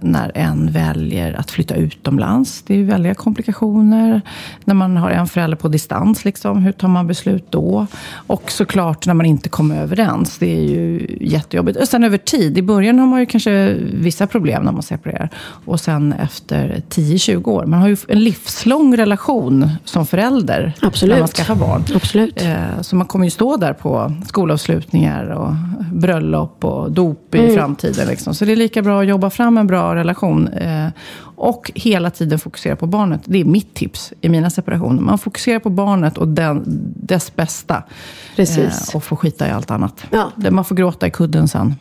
[0.00, 2.62] när en väljer att flytta utomlands.
[2.62, 4.22] Det är ju väldiga komplikationer.
[4.64, 7.86] När man har en förälder på distans, liksom, hur tar man beslut då?
[8.12, 10.38] Och såklart när man inte kommer överens.
[10.38, 11.78] Det är ju jättejobbigt.
[11.78, 12.58] Och sen över tid.
[12.58, 15.28] I början har man ju kanske vissa problem när man separerar.
[15.64, 17.66] Och sen efter 10-20 år.
[17.66, 20.72] Man har ju en livslång relation som förälder.
[20.82, 21.14] Absolut.
[21.14, 21.67] När man skaffar barn.
[21.74, 22.42] Absolut.
[22.42, 25.52] Eh, Så man kommer ju stå där på skolavslutningar och
[25.92, 27.46] bröllop och dop Mm.
[27.50, 28.08] i framtiden.
[28.08, 28.34] Liksom.
[28.34, 30.48] Så det är lika bra att jobba fram en bra relation.
[30.48, 30.86] eh,
[31.40, 33.20] Och hela tiden fokusera på barnet.
[33.24, 35.02] Det är mitt tips i mina separationer.
[35.02, 36.62] Man fokuserar på barnet och den,
[36.96, 37.82] dess bästa.
[38.36, 38.88] Precis.
[38.90, 40.04] Eh, Och får skita i allt annat.
[40.10, 40.50] Ja.
[40.50, 41.74] Man får gråta i kudden sen.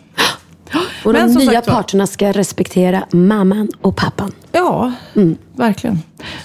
[1.06, 4.32] Och de nya sagt parterna ska respektera mamman och pappan.
[4.52, 4.92] Ja,
[5.56, 6.00] verkligen.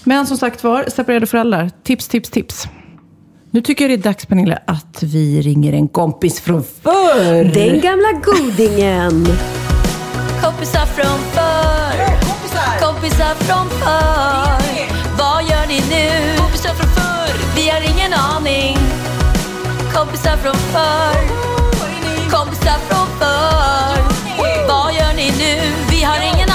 [0.05, 1.71] Men som sagt var, separerade föräldrar.
[1.83, 2.69] Tips, tips, tips.
[3.55, 7.45] Nu tycker jag det är dags, Pernilla, att vi ringer en kompis från förr.
[7.45, 9.27] Den gamla godingen.
[10.43, 11.97] Kompisar från förr.
[12.81, 14.63] Kompisar från förr.
[15.19, 16.37] Vad gör ni nu?
[16.37, 17.35] Kompisar från förr.
[17.57, 18.77] Vi har ingen aning.
[19.95, 21.21] Kompisar från förr.
[22.31, 24.03] Kompisar från förr.
[24.69, 25.61] Vad gör ni nu?
[25.91, 26.52] Vi har ingen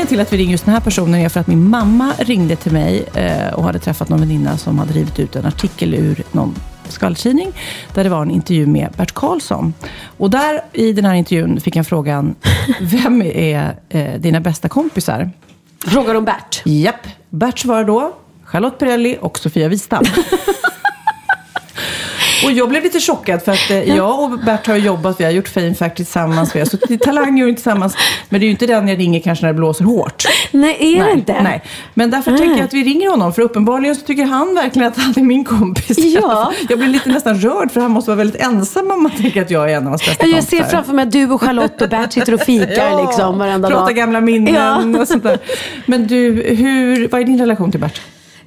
[0.00, 2.56] anledningen till att vi ringer just den här personen är för att min mamma ringde
[2.56, 6.22] till mig eh, och hade träffat någon väninna som hade rivit ut en artikel ur
[6.32, 6.54] någon
[6.88, 7.52] skvallertidning
[7.94, 9.74] där det var en intervju med Bert Karlsson.
[10.18, 12.34] Och där i den här intervjun fick jag frågan,
[12.80, 15.30] vem är eh, dina bästa kompisar?
[15.86, 16.62] Frågar om Bert.
[16.64, 18.12] Japp, Bert svarar då
[18.44, 20.04] Charlotte Perrelli och Sofia Wistam.
[22.44, 25.30] Och jag blev lite chockad för att eh, jag och Bert har jobbat, vi har
[25.30, 27.96] gjort Fame Factory tillsammans, vi har suttit i Talang tillsammans.
[28.28, 30.24] Men det är ju inte den jag ringer kanske när det blåser hårt.
[30.50, 31.42] Nej, är det nej, inte?
[31.42, 31.62] Nej.
[31.94, 34.96] Men därför tänker jag att vi ringer honom, för uppenbarligen så tycker han verkligen att
[34.98, 35.98] han är min kompis.
[35.98, 36.52] Ja.
[36.68, 39.50] Jag blir lite nästan rörd, för han måste vara väldigt ensam om man tänker att
[39.50, 40.56] jag är en av hans bästa Jag kompisar.
[40.56, 43.96] ser framför mig att du och Charlotte och Bert sitter och fikar liksom varenda dag.
[43.96, 45.00] gamla minnen Ja.
[45.00, 45.38] och sånt där.
[45.86, 48.00] Men du, hur, vad är din relation till Bert?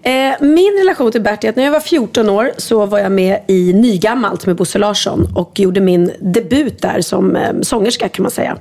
[0.03, 3.11] Eh, min relation till Bert är att när jag var 14 år så var jag
[3.11, 8.23] med i Nygammalt med Bosse Larsson och gjorde min debut där som eh, sångerska kan
[8.23, 8.57] man säga.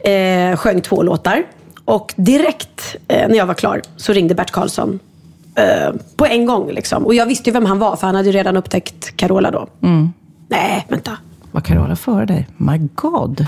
[0.00, 1.44] Eh, sjöng två låtar.
[1.84, 4.98] Och direkt eh, när jag var klar så ringde Bert Karlsson.
[5.54, 7.06] Eh, på en gång liksom.
[7.06, 9.68] Och jag visste ju vem han var för han hade ju redan upptäckt Carola då.
[10.48, 11.16] Nej, vänta.
[11.52, 12.48] Var Carola före dig?
[12.56, 13.46] My God.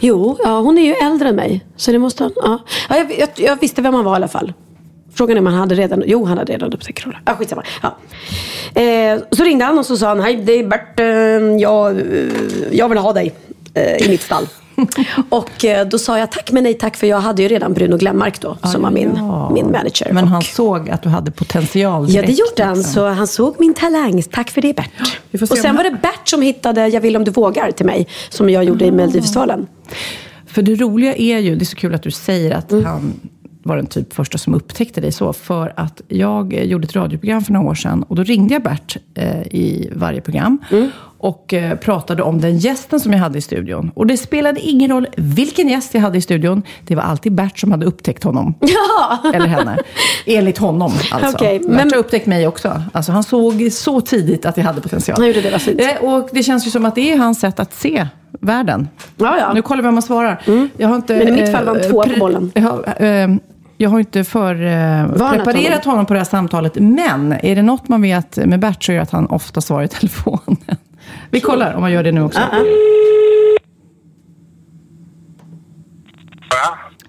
[0.00, 1.64] Jo, ja, hon är ju äldre än mig.
[1.76, 2.58] Så det måste han, ja.
[2.88, 4.52] ja jag, jag, jag visste vem han var i alla fall.
[5.14, 7.18] Frågan är om han hade redan, jo han hade redan upptäckt Carola.
[7.24, 7.62] Ja, skitsamma.
[7.82, 7.96] Ja.
[8.82, 11.06] Eh, så ringde han och så sa han, hej det är Bert, eh,
[11.60, 12.32] jag, eh,
[12.72, 13.34] jag vill ha dig
[13.74, 14.48] eh, i mitt stall.
[15.28, 17.96] och eh, då sa jag tack men nej tack för jag hade ju redan Bruno
[17.96, 19.50] Glenmark då som var min, Ja.
[19.54, 20.10] min manager.
[20.12, 22.94] Men och, han såg att du hade potential Ja det direkt, gjorde han, liksom.
[22.94, 24.22] så han såg min talang.
[24.22, 24.90] Tack för det Bert.
[25.42, 27.86] Och sen om var han- det Bert som hittade Jag vill om du vågar till
[27.86, 28.06] mig.
[28.28, 29.66] Som jag gjorde i Melodifestivalen.
[30.46, 32.84] För det roliga är ju, det är så kul att du säger att Mm.
[32.84, 33.12] han
[33.64, 35.32] var den typ första som upptäckte dig så.
[35.32, 38.62] För att jag eh, gjorde ett radioprogram för några år sedan och då ringde jag
[38.62, 40.58] Bert eh, i varje program.
[40.70, 40.90] Mm.
[41.18, 43.90] Och eh, pratade om den gästen som jag hade i studion.
[43.94, 46.62] Och det spelade ingen roll vilken gäst jag hade i studion.
[46.86, 48.54] Det var alltid Bert som hade upptäckt honom.
[48.60, 49.30] Ja!
[49.34, 49.78] Eller henne.
[50.26, 51.36] Enligt honom alltså.
[51.36, 52.82] Okej, Bert men- har upptäckt mig också.
[52.92, 55.18] Alltså, han såg så tidigt att jag hade potential.
[55.18, 55.80] Han gjorde det, vad fint.
[55.80, 58.06] Eh, Och det känns ju som att det är hans sätt att se
[58.40, 58.88] världen.
[59.16, 59.52] Ja, ja.
[59.52, 60.42] Nu kollar vi om man svarar.
[60.76, 62.52] Jag har inte, Men i mitt fall var han eh, tvåa på pre- bollen.
[62.54, 63.28] Jag har, eh,
[63.76, 65.90] jag har inte för, eh, preparerat honom.
[65.90, 66.06] honom.
[66.06, 66.74] på det här samtalet.
[66.74, 69.84] Men är det något man vet med Bert så är det att han ofta svarar
[69.84, 70.76] i telefonen.
[71.30, 72.40] Vi kollar om han gör det nu också.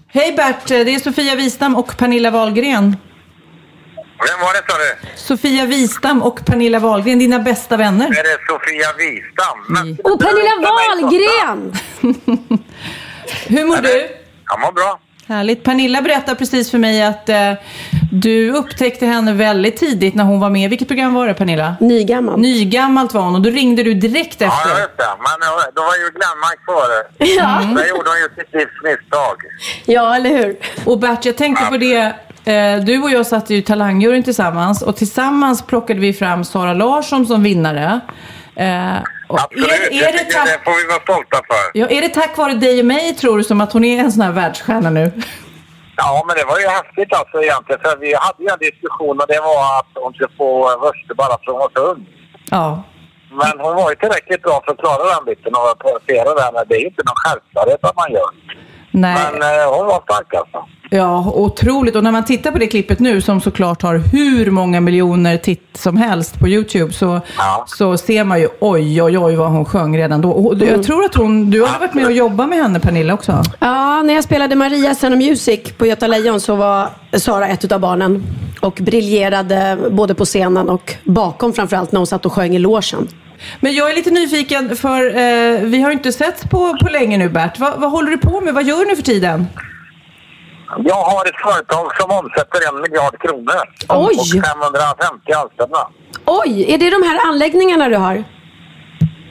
[0.08, 2.98] Hej Bert, det är Sofia Wistam och Pernilla Wahlgren.
[4.18, 5.18] Vem var det sa du?
[5.18, 8.06] Sofia Wistam och Pernilla Wahlgren, dina bästa vänner.
[8.06, 9.58] Är det Sofia Wistam?
[9.70, 11.74] Men, Och Pernilla Wahlgren!
[13.48, 14.08] Hur mår du?
[14.50, 15.00] Jag mår bra.
[15.28, 15.64] Härligt.
[15.64, 17.52] Pernilla berättade precis för mig att eh,
[18.12, 20.70] du upptäckte henne väldigt tidigt när hon var med.
[20.70, 21.76] Vilket program var det Pernilla?
[21.80, 22.38] Nygammalt.
[22.40, 24.70] Nygammalt var hon och då ringde du direkt Ja, efter.
[24.70, 25.04] jag vet det.
[25.18, 27.28] Men eh, då var ju Glenmark före.
[27.38, 27.76] Ja.
[27.82, 29.36] Där gjorde hon ju sitt livs misstag.
[29.86, 30.56] Ja, eller hur?
[30.86, 32.14] Och Bert, jag tänkte på det.
[32.52, 37.26] Eh, du och jag satt ju Talangjuryn tillsammans och tillsammans plockade vi fram Sara Larsson
[37.26, 38.00] som vinnare.
[38.56, 38.96] Eh,
[39.28, 41.80] Absolut, är, är, jag det tycker tack, det får vi vara stolta för.
[41.80, 44.12] ja, är det tack vare dig och mig tror du som att hon är en
[44.12, 45.12] sån här världsstjärna nu?
[45.98, 47.82] Ja, men det var ju häftigt alltså egentligen.
[47.82, 50.50] För vi hade ju en diskussion och det var att hon skulle få
[50.86, 52.08] röster bara för att hon var så ung.
[52.52, 52.84] Ja.
[53.42, 56.54] Men hon var ju tillräckligt bra för att klara den biten och poängtera den.
[56.70, 58.32] Det är ju inte någon självklarhet att man gör.
[58.92, 59.16] Nej.
[59.24, 60.60] Men eh, hon var stark alltså.
[60.90, 61.96] Ja, otroligt.
[61.96, 65.70] Och när man tittar på det klippet nu som såklart har hur många miljoner titt
[65.74, 67.22] som helst på YouTube så,
[67.68, 70.32] så ser man ju oj, oj, oj vad hon sjöng redan då.
[70.32, 73.44] Och jag tror att hon, du har varit med och jobbat med henne Pernilla också.
[73.60, 77.80] Ja, när jag spelade Maria Sen Music på Göta Lejon så var Sara ett av
[77.80, 78.24] barnen.
[78.62, 83.08] Och briljerade både på scenen och bakom framförallt när hon satt och sjöng i logen.
[83.60, 87.18] Men jag är lite nyfiken för eh, vi har ju inte sett på, på länge
[87.18, 87.60] nu Bert.
[87.60, 88.54] Va, vad håller du på med?
[88.54, 89.48] Vad gör du nu för tiden?
[90.86, 93.64] Jag har ett företag som omsätter en miljard kronor.
[93.90, 94.16] Oj!
[94.20, 95.82] Och 550 anställda.
[96.26, 98.24] Oj, är det de här anläggningarna du har?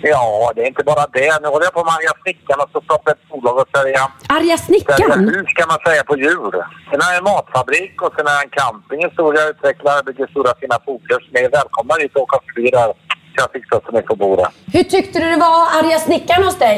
[0.03, 1.39] Ja, det är inte bara det.
[1.43, 4.57] Nu håller jag på med Arga Snickaren och så startar ett bolag och säljer Arga
[4.59, 5.29] snickaren?
[5.29, 6.53] hus kan man säga på djur.
[6.91, 9.03] Sen har jag en matfabrik och sen har jag en camping.
[9.03, 11.19] En stor jag utvecklar, bygger stora fina pooler.
[11.25, 12.93] Så ni är välkomna dit och åka förbi där.
[13.39, 14.49] Jag fixar så ni får bo där.
[14.73, 16.77] Hur tyckte du det var Arga snickaren hos dig?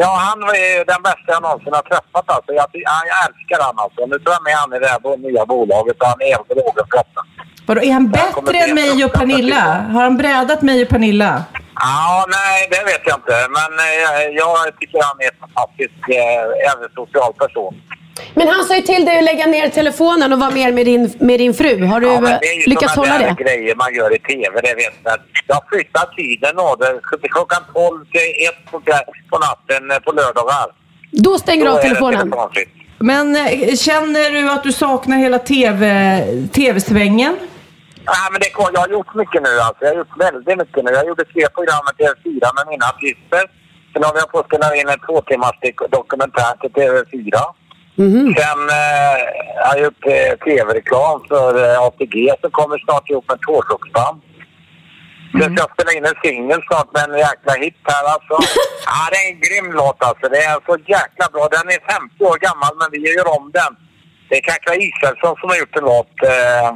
[0.00, 2.50] Ja, han var ju den bästa jag någonsin har träffat alltså.
[2.60, 4.00] Jag, jag, jag älskar han alltså.
[4.06, 6.86] Nu tror jag med han i det här nya bolaget och han är helt rågen.
[7.66, 9.64] Vadå, är han bättre än mig och Pernilla?
[9.94, 11.44] Har han brädat mig och Pernilla?
[11.74, 13.36] Ja, nej, det vet jag inte.
[13.58, 17.74] Men eh, jag tycker han är en fantastisk, eh, även social person.
[18.34, 21.12] Men han sa ju till dig att lägga ner telefonen och vara mer med din,
[21.20, 21.84] med din fru.
[21.84, 23.36] Har du Ja, men eh, det är ju lyckats hålla det?
[23.44, 25.18] grejer man gör i tv, det vet jag.
[25.46, 28.80] Jag flyttar tiden och det till klockan 12 till 1 på,
[29.30, 30.66] på natten eh, på lördagar.
[31.12, 32.32] Då stänger du av det telefonen.
[32.98, 35.84] Men eh, känner du att du saknar hela TV,
[36.52, 37.36] TV-svängen?
[38.06, 39.84] Nej, men det, är- jag har gjort mycket nu alltså.
[39.84, 40.90] Jag har gjort väldigt mycket nu.
[40.90, 43.42] Jag gjorde tre program med TV4 med mina artister.
[43.92, 47.36] Sen har vi på att spela in en två timmars dok- dokumentär till TV4.
[47.98, 49.16] Sen eh,
[49.64, 54.18] har jag gjort eh, TV-reklam för eh, ATG som kommer snart ihop med ett hårdrocksband.
[55.32, 58.34] Sen ska jag spela in en singel snart med en jäkla hit här alltså.
[58.90, 60.28] ja, det är en grym låt alltså.
[60.34, 61.44] Det är så jäkla bra.
[61.56, 63.72] Den är 50 år gammal men vi gör om den.
[64.28, 66.14] Det är Kakla Israelsson som har gjort en låt.
[66.32, 66.70] Eh,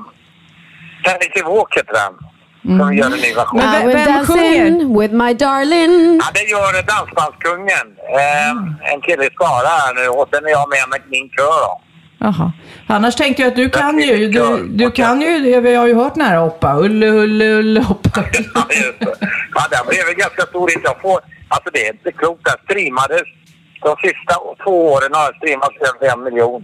[1.04, 2.14] Tennis i Walk heter den.
[2.62, 3.60] Som vi gör en ny version.
[3.60, 6.20] I will dance in with my darling.
[6.22, 7.86] Ja, det gör Dansbandskungen.
[8.20, 11.58] Eh, en kille i Skara här nu och sen är jag med med min kör
[11.66, 11.80] då.
[12.18, 12.52] Jaha.
[12.86, 16.14] Annars tänkte jag att du kan ju, du, du kan ju, jag har ju hört
[16.14, 18.20] den här hoppa, ulle, ulle, ulle, hoppa.
[18.54, 19.28] Ja, just det.
[19.54, 20.80] Ja, den blev en ganska stor hit.
[20.84, 22.44] Jag får, alltså det är inte klokt.
[22.44, 23.22] Den streamades.
[23.82, 24.34] De sista
[24.64, 26.62] två åren har jag streamat över en miljon.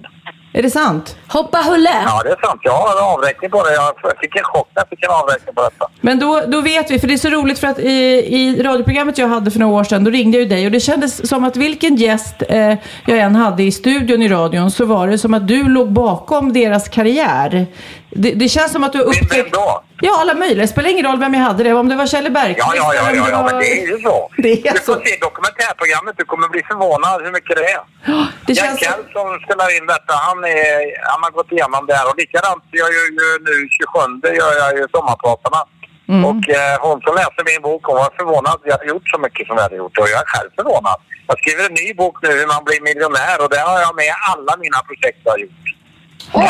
[0.52, 1.16] Är det sant?
[1.28, 1.90] Hoppa Hulle!
[2.06, 2.60] Ja, det är sant.
[2.64, 3.74] Jag har en avräkning på det.
[3.74, 5.88] Jag fick en chock när jag fick en avräkning på detta.
[6.00, 7.92] Men då, då vet vi, för det är så roligt för att i,
[8.36, 10.80] i radioprogrammet jag hade för några år sedan, då ringde jag ju dig och det
[10.80, 12.74] kändes som att vilken gäst eh,
[13.06, 16.52] jag än hade i studion i radion så var det som att du låg bakom
[16.52, 17.66] deras karriär.
[18.10, 19.34] Det, det känns som att du har upptäckt...
[19.36, 19.82] Vem då?
[20.00, 20.62] Ja, alla möjliga.
[20.62, 21.72] Det spelar ingen roll vem jag hade det.
[21.72, 23.98] Om det var Kjelle Bergqvist Ja, ja, ja, ja, ja, var- men det är ju
[24.02, 24.30] så.
[24.44, 25.00] Det är du får så.
[25.04, 26.14] se dokumentärprogrammet.
[26.18, 27.80] Du kommer bli förvånad hur mycket det är.
[28.46, 30.80] det Jack känns- Kell som spelar in detta, han, är,
[31.12, 32.06] han har gått igenom det här.
[32.10, 35.60] Och likadant jag gör ju nu 27 gör jag ju sommarpratarna.
[36.12, 36.24] Mm.
[36.30, 38.58] Och eh, hon som läste min bok, hon var förvånad.
[38.70, 40.98] Jag har gjort så mycket som jag hade gjort och jag är själv förvånad.
[41.28, 43.36] Jag skriver en ny bok nu, hur man blir miljonär.
[43.42, 45.66] Och där har jag med alla mina projekt jag har gjort.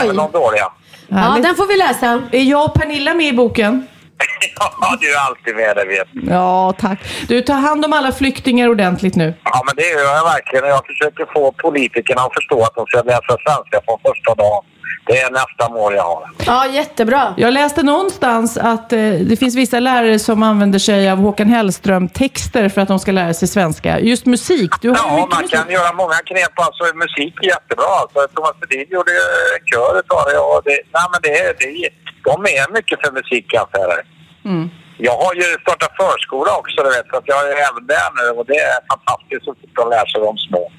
[0.00, 0.68] Även de dåliga.
[1.08, 2.22] Ja, den får vi läsa.
[2.32, 3.86] Är jag och Pernilla med i boken?
[4.80, 6.08] Ja, du är alltid med, det vet.
[6.30, 6.98] Ja, tack.
[7.28, 9.34] Du, tar hand om alla flyktingar ordentligt nu.
[9.44, 10.64] Ja, men det gör jag verkligen.
[10.68, 14.64] Jag försöker få politikerna att förstå att de ska läsa svenska från första dagen.
[15.06, 16.30] Det är nästa mål jag har.
[16.46, 17.34] Ja, jättebra.
[17.36, 18.98] Jag läste någonstans att eh,
[19.30, 23.34] det finns vissa lärare som använder sig av Håkan Hellström-texter för att de ska lära
[23.34, 24.00] sig svenska.
[24.00, 24.70] Just musik.
[24.80, 25.50] Du har Ja, man musik.
[25.58, 26.52] kan göra många knep.
[26.58, 27.84] Alltså, musik är jättebra.
[28.02, 30.24] Alltså, Thomas Ledin gjorde en kör ett tag.
[30.34, 34.02] Ja, det, nej, men det, är- det, är- de är mycket för musikaffärer.
[34.44, 34.70] Mm.
[34.98, 38.38] Jag har ju startat förskola också, du vet, så att jag är även där nu
[38.38, 40.72] och det är fantastiskt att sitta och läsa de små.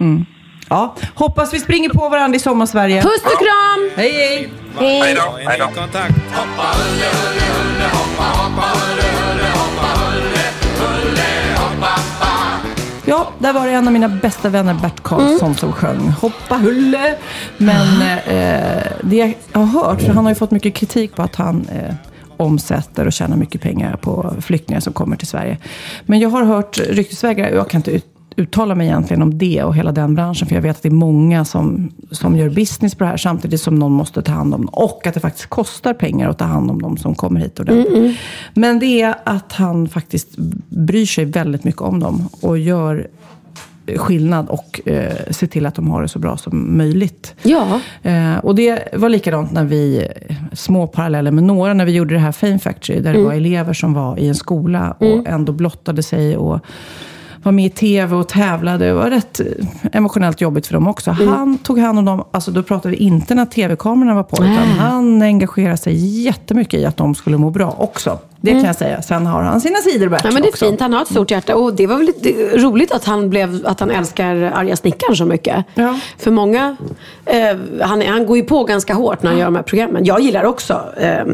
[0.00, 0.26] Mm.
[0.68, 3.02] Ja, hoppas vi springer på varandra i sommarsverige.
[3.02, 3.90] Puss och kram!
[3.96, 4.50] Hej, hej!
[4.78, 5.38] Hej då!
[5.48, 5.64] Hej då!
[5.64, 10.44] Hoppa hulle, hulle, hoppa, hoppa hulle, hoppa hulle,
[10.80, 12.15] hulle, hoppa.
[13.08, 17.16] Ja, där var det en av mina bästa vänner, Bert Karlsson, som sjöng Hoppa hulle.
[17.56, 21.36] Men eh, det jag har hört, för han har ju fått mycket kritik på att
[21.36, 21.94] han eh,
[22.36, 25.58] omsätter och tjänar mycket pengar på flyktingar som kommer till Sverige.
[26.06, 28.06] Men jag har hört ryktesvägar, jag kan inte ut,
[28.36, 30.90] uttala mig egentligen om det och hela den branschen, för jag vet att det är
[30.90, 34.60] många som, som gör business på det här, samtidigt som någon måste ta hand om
[34.60, 34.68] dem.
[34.72, 38.16] Och att det faktiskt kostar pengar att ta hand om dem som kommer hit ordentligt.
[38.54, 40.28] Men det är att han faktiskt
[40.68, 43.06] bryr sig väldigt mycket om dem och gör
[43.96, 47.34] skillnad och eh, ser till att de har det så bra som möjligt.
[47.42, 47.80] Ja.
[48.02, 50.08] Eh, och det var likadant när vi,
[50.52, 53.24] små paralleller med några, när vi gjorde det här Fame Factory, där det Mm.
[53.24, 55.26] var elever som var i en skola och Mm.
[55.26, 56.60] ändå blottade sig och
[57.42, 58.86] var med i tv och tävlade.
[58.86, 59.46] Det var rätt eh,
[59.92, 61.10] emotionellt jobbigt för dem också.
[61.10, 61.28] Mm.
[61.28, 64.54] Han tog hand om dem, alltså då pratade vi inte när tv-kamerorna var på, utan
[64.54, 64.78] Nej.
[64.78, 68.18] han engagerade sig jättemycket i att de skulle må bra också.
[68.46, 68.62] Det Mm.
[68.62, 69.02] kan jag säga.
[69.02, 70.66] Sen har han sina sidor, Bert, Ja, men det är också.
[70.66, 70.80] fint.
[70.80, 71.54] Han har ett stort hjärta.
[71.56, 72.28] Och det var väl lite
[72.58, 75.64] roligt att han, blev, att han älskar arga snickaren så mycket.
[76.18, 76.76] För många,
[77.26, 80.04] eh, han, han går ju på ganska hårt när han gör de här programmen.
[80.04, 81.24] Jag gillar också, eh,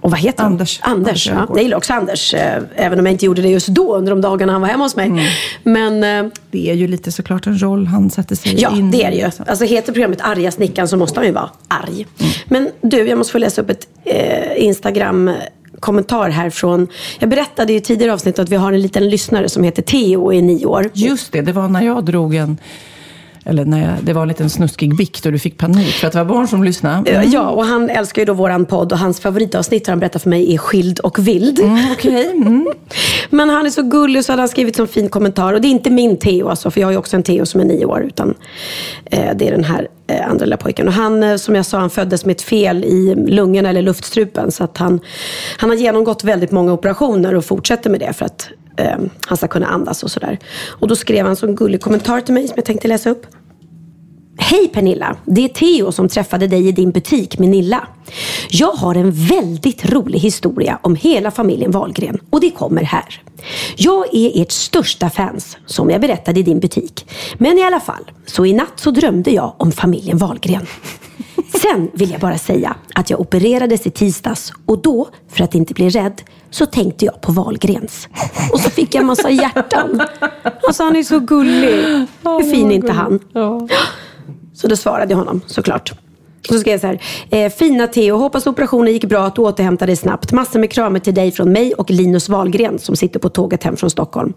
[0.00, 0.52] och vad heter han?
[0.52, 0.80] Anders.
[0.82, 1.28] Anders.
[1.28, 1.54] Anders ja.
[1.54, 4.20] Jag gillar också Anders, eh, även om jag inte gjorde det just då under de
[4.20, 5.06] dagarna han var hemma hos mig.
[5.06, 5.24] Mm.
[5.62, 8.96] Men eh, Det är ju lite såklart en roll han sätter sig Ja, in det
[8.98, 9.30] i, är det ju.
[9.46, 12.06] Alltså heter programmet Arga snickaren så måste han ju vara arg.
[12.48, 15.55] Men du, jag måste få läsa upp ett eh, Instagram-kommentar
[16.30, 16.88] här från...
[17.18, 20.34] Jag berättade i tidigare avsnitt att vi har en liten lyssnare som heter Theo och
[20.34, 20.90] är nio år.
[20.94, 22.58] Just det, det var när jag drog en...
[23.48, 26.12] Eller när jag, det var en liten snuskig bikt och du fick panik för att
[26.12, 27.10] det var barn som lyssnade.
[27.10, 27.30] Eh, Mm.
[27.30, 30.30] Ja, och han älskar ju då våran podd och hans favoritavsnitt har han berättat för
[30.30, 31.60] mig är Skild och vild.
[31.92, 32.32] Okej.
[33.30, 35.52] Men han är så gullig så hade han skrivit en fin kommentar.
[35.52, 37.60] Och det är inte min Theo alltså, för jag har ju också en Theo som
[37.60, 38.04] är nio år.
[38.06, 38.34] Utan
[39.04, 40.88] eh, det är den här Eh, andra lilla pojken.
[40.88, 44.52] Och han, eh, som jag sa, han föddes med ett fel i lungorna eller luftstrupen.
[44.52, 45.00] Så att han,
[45.56, 48.96] han har genomgått väldigt många operationer och fortsätter med det för att eh,
[49.26, 50.38] han ska kunna andas och sådär.
[50.66, 53.26] Och då skrev han en gullig kommentar till mig som jag tänkte läsa upp.
[54.38, 55.16] Hej Pernilla!
[55.24, 57.86] Det är Theo som träffade dig i din butik med Nilla.
[58.50, 63.22] Jag har en väldigt rolig historia om hela familjen Wahlgren och det kommer här.
[63.76, 67.06] Jag är ert största fans, som jag berättade i din butik.
[67.38, 70.66] Men i alla fall, så i natt så drömde jag om familjen Wahlgren.
[71.62, 75.74] Sen vill jag bara säga att jag opererades i tisdags och då, för att inte
[75.74, 78.08] bli rädd, så tänkte jag på Valgrens.
[78.52, 80.02] Och så fick jag en massa hjärtan.
[80.66, 82.06] Alltså han är så gullig.
[82.22, 83.20] Hur fin är inte han?
[84.56, 85.92] Så då svarade jag honom såklart.
[86.48, 87.00] Så skrev jag så här.
[87.30, 90.32] Eh, fina Theo, hoppas operationen gick bra att du återhämtar dig snabbt.
[90.32, 93.76] Massor med kramar till dig från mig och Linus Wahlgren som sitter på tåget hem
[93.76, 94.32] från Stockholm.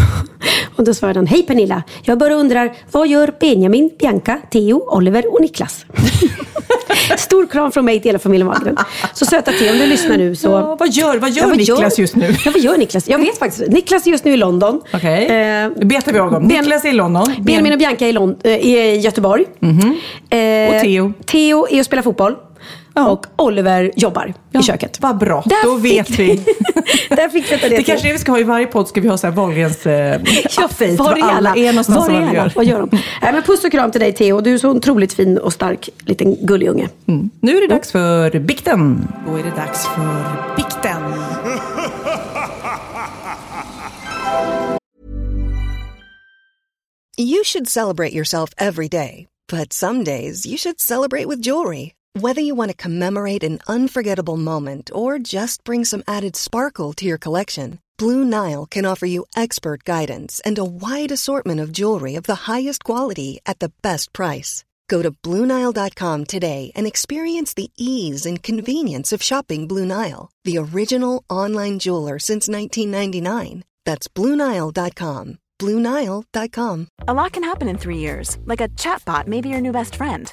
[0.76, 1.26] och då svarade han.
[1.26, 5.86] Hej Pernilla, jag bara undrar vad gör Benjamin, Bianca, Theo, Oliver och Niklas?
[7.18, 8.76] Stor kram från mig till hela familjen Wahlgren.
[9.14, 10.48] Så söta Theo, om du lyssnar nu så...
[10.48, 12.34] Ja, vad gör, vad gör Niklas just nu?
[12.44, 13.08] Ja, vad gör Niklas?
[13.08, 13.68] Jag vet faktiskt.
[13.70, 14.80] Niklas är just nu i London.
[14.94, 16.48] Okej, Eh, det betar vi av dem.
[16.48, 17.34] Ben- Niklas är i London.
[17.38, 19.44] Benjamin och Bianca är i, Lond- eh, i Göteborg.
[20.30, 21.12] Eh, Och Theo?
[21.26, 22.34] Theo är och spelar fotboll.
[22.96, 25.00] Och Oliver jobbar i köket.
[25.00, 26.36] Vad bra, Där då vet vi.
[27.08, 27.68] Där fick vi det.
[27.68, 29.86] Det kanske är vi ska ha i varje podd, ska vi ha så här Wahlgrens
[29.86, 30.20] eh,
[30.56, 30.96] Ja, update.
[30.96, 31.54] var är alla?
[31.56, 32.34] är någonstans Var är alla?
[32.34, 32.52] gör.
[32.56, 32.88] Vad gör de?
[33.22, 34.40] Nej, men puss och kram till dig Theo.
[34.40, 36.88] Du är så otroligt fin och stark liten gullig unge.
[37.06, 37.30] Mm.
[37.40, 39.08] Nu är det dags för bikten.
[39.26, 41.02] Då är det dags för bikten.
[47.18, 51.92] You should celebrate yourself every day, but some days you should celebrate with jewelry.
[52.18, 57.04] Whether you want to commemorate an unforgettable moment or just bring some added sparkle to
[57.04, 62.14] your collection, Blue Nile can offer you expert guidance and a wide assortment of jewelry
[62.14, 64.64] of the highest quality at the best price.
[64.88, 70.56] Go to BlueNile.com today and experience the ease and convenience of shopping Blue Nile, the
[70.56, 73.62] original online jeweler since 1999.
[73.84, 75.38] That's BlueNile.com.
[75.58, 76.88] BlueNile.com.
[77.08, 79.96] A lot can happen in three years, like a chatbot may be your new best
[79.96, 80.32] friend.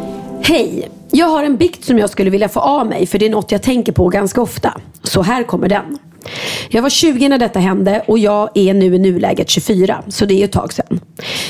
[0.43, 0.89] Hej!
[1.11, 3.51] Jag har en bikt som jag skulle vilja få av mig för det är något
[3.51, 4.81] jag tänker på ganska ofta.
[5.03, 5.97] Så här kommer den.
[6.69, 10.33] Jag var 20 när detta hände och jag är nu i nuläget 24, så det
[10.33, 10.99] är ju ett tag sedan.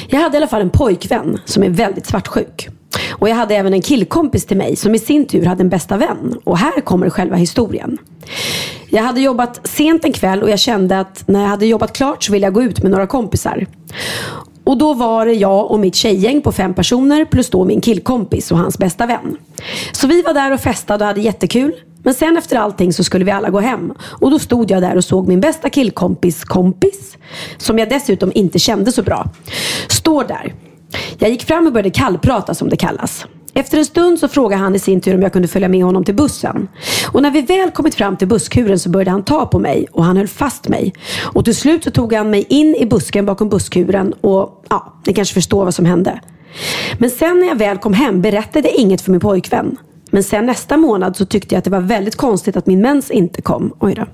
[0.08, 2.70] Jag hade i alla fall en pojkvän som är väldigt svartsjuk.
[3.10, 5.98] Och jag hade även en killkompis till mig som i sin tur hade en bästa
[5.98, 6.38] vän.
[6.44, 7.98] Och här kommer själva historien.
[8.90, 12.24] Jag hade jobbat sent en kväll och jag kände att när jag hade jobbat klart
[12.24, 13.68] så ville jag gå ut med några kompisar.
[14.72, 18.52] Och då var det jag och mitt tjejgäng på fem personer plus då min killkompis
[18.52, 19.38] och hans bästa vän.
[19.92, 21.74] Så vi var där och festade och hade jättekul.
[22.04, 23.94] Men sen efter allting så skulle vi alla gå hem.
[24.02, 27.18] Och då stod jag där och såg min bästa killkompis kompis,
[27.58, 29.30] som jag dessutom inte kände så bra,
[29.88, 30.54] står där.
[31.18, 33.26] Jag gick fram och började kallprata som det kallas.
[33.54, 36.04] Efter en stund så frågade han i sin tur om jag kunde följa med honom
[36.04, 36.68] till bussen.
[37.12, 40.04] Och när vi väl kommit fram till busskuren så började han ta på mig och
[40.04, 40.94] han höll fast mig.
[41.34, 45.14] Och till slut så tog han mig in i busken bakom busskuren och ja, ni
[45.14, 46.22] kanske förstår vad som hände.
[46.98, 49.78] Men sen när jag väl kom hem berättade jag inget för min pojkvän.
[50.12, 53.12] Men sen nästa månad så tyckte jag att det var väldigt konstigt att min mens
[53.12, 53.74] inte kom.
[53.80, 54.06] Oj då.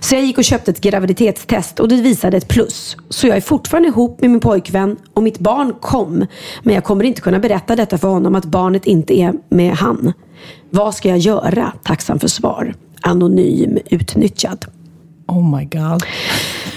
[0.00, 2.96] Så jag gick och köpte ett graviditetstest och det visade ett plus.
[3.08, 6.26] Så jag är fortfarande ihop med min pojkvän och mitt barn kom.
[6.62, 10.12] Men jag kommer inte kunna berätta detta för honom att barnet inte är med han.
[10.70, 11.72] Vad ska jag göra?
[11.82, 12.74] Tacksam för svar.
[13.00, 14.66] Anonym utnyttjad.
[15.30, 16.02] Oh my god.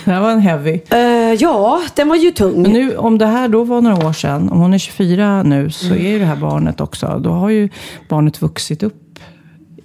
[0.05, 0.80] Det här var en heavy.
[0.89, 0.99] Eh,
[1.39, 2.61] ja, den var ju tung.
[2.61, 5.69] Men nu, om det här då var några år sedan, om hon är 24 nu,
[5.69, 6.05] så Mm.
[6.05, 7.69] är ju det här barnet också, då har ju
[8.09, 9.19] barnet vuxit upp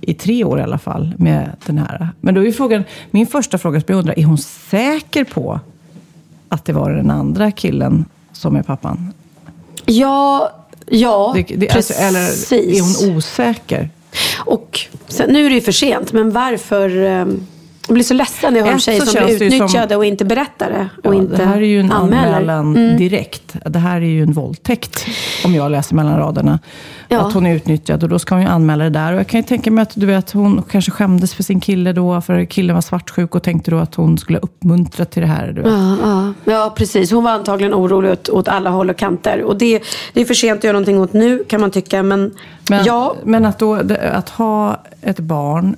[0.00, 2.08] i tre år i alla fall med den här.
[2.20, 5.60] Men då är ju frågan, min första fråga som jag undrar, är hon säker på
[6.48, 9.12] att det var den andra killen som är pappan?
[9.86, 10.50] Ja,
[10.86, 12.00] ja Det, det, precis.
[12.00, 13.90] alltså, eller är hon osäker?
[14.44, 16.96] Och sen, nu är det ju för sent, men varför...
[17.04, 17.40] ehm,
[17.88, 20.24] Jag blir så ledsen när jag hör tjejer som blir ju som- utnyttjade och inte
[20.24, 20.88] berättar det.
[21.08, 22.26] Och Ja, inte det här är ju en anmäler.
[22.34, 22.96] anmälan Mm.
[22.96, 23.56] direkt.
[23.64, 25.06] Det här är ju en våldtäkt,
[25.44, 26.58] om jag läser mellan raderna.
[27.08, 27.20] Ja.
[27.20, 29.12] Att hon är utnyttjad och då ska hon ju anmäla det där.
[29.12, 31.92] Och jag kan ju tänka mig att du vet, hon kanske skämdes för sin kille
[31.92, 35.46] då, för killen var svartsjuk och tänkte då att hon skulle uppmuntra till det här.
[35.52, 35.72] Du vet.
[35.72, 36.32] Ja, ja.
[36.52, 37.12] ja, precis.
[37.12, 39.42] Hon var antagligen orolig åt, åt alla håll och kanter.
[39.42, 39.82] Och det,
[40.12, 42.02] det är för sent att göra någonting åt nu, kan man tycka.
[42.02, 42.34] Men,
[42.70, 43.74] Men, ja, men att, då,
[44.12, 45.76] att ha ett barn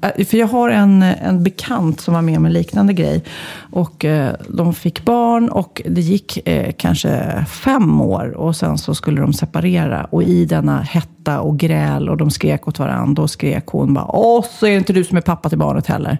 [0.00, 3.24] för jag har en, en bekant som var med om en liknande grej.
[3.70, 8.30] Och eh, de fick barn och det gick eh, kanske fem år.
[8.30, 10.04] Och sen så skulle de separera.
[10.04, 13.22] Och i denna hetta och gräl och de skrek åt varandra.
[13.22, 15.86] Då skrek hon bara, åh, så är det inte du som är pappa till barnet
[15.86, 16.18] heller.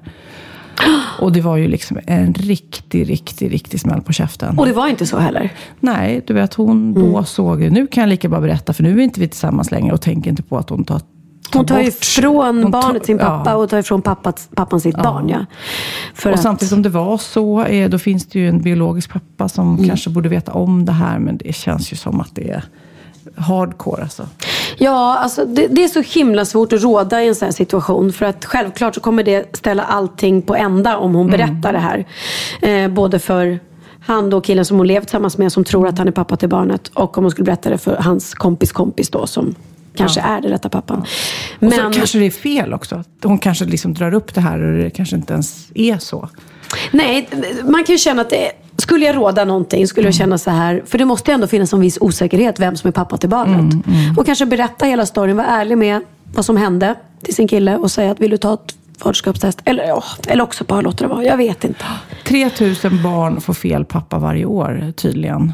[1.20, 4.58] Och det var ju liksom en riktig, riktig, riktig smäll på käften.
[4.58, 5.52] och det var inte så heller.
[5.80, 9.04] Nej, du vet hon då såg, nu kan jag lika bra berätta för nu är
[9.04, 11.00] inte vi tillsammans längre och tänker inte på att hon tar
[11.52, 13.56] Hon tar bort- ifrån hon tar- barnet sin pappa ja.
[13.56, 15.28] och tar ifrån pappat, pappan sitt barn.
[15.28, 15.46] Ja.
[16.14, 19.12] För och att- samtidigt om det var så, eh, då finns det ju en biologisk
[19.12, 19.88] pappa som Mm.
[19.88, 21.18] kanske borde veta om det här.
[21.18, 22.64] Men det känns ju som att det är
[23.36, 24.26] hardcore alltså.
[24.78, 28.12] Ja, alltså det, det är så himla svårt att råda i en sån här situation.
[28.12, 32.04] För att självklart så kommer det ställa allting på ända om hon berättar det här.
[32.62, 33.58] Eh, både för
[34.00, 36.48] han då, killen som hon levt tillsammans med, som tror att han är pappa till
[36.48, 36.88] barnet.
[36.94, 39.54] Och om hon skulle berätta det för hans kompis kompis då, som
[39.96, 41.04] kanske är den rätta pappan.
[41.60, 43.04] Och så kanske det är fel också.
[43.22, 46.28] Hon kanske liksom drar upp det här och det kanske inte ens är så.
[46.90, 47.28] Nej,
[47.64, 50.82] man kan ju känna att det, skulle jag råda någonting skulle jag känna så här.
[50.86, 53.74] För det måste ju ändå finnas en viss osäkerhet vem som är pappa till barnet.
[54.16, 56.00] Och kanske berätta hela storyn, vara ärlig med
[56.34, 59.60] vad som hände till sin kille och säga att vill du ta ett faderskapstest?
[59.64, 61.84] Eller, ja, eller också bara låta det vara, jag vet inte.
[62.24, 65.52] 3000 barn får fel pappa varje år tydligen.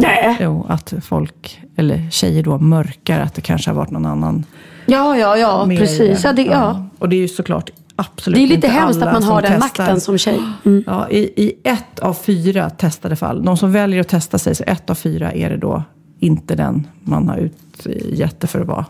[0.00, 0.36] Nej.
[0.40, 4.44] Jo, att folk, eller tjejer då, mörkar att det kanske har varit någon annan
[4.86, 6.24] Ja, ja, ja, precis.
[6.24, 6.84] Ja, det, ja.
[6.98, 9.84] Och det är ju såklart absolut Det är lite hemskt att man har den testar.
[9.84, 10.40] makten som tjej.
[10.64, 10.84] Mm.
[10.86, 14.64] Ja, i, I ett av fyra testade fall, de som väljer att testa sig, så
[14.66, 15.82] ett av fyra är det då
[16.18, 18.86] inte den man har utgett det för att vara.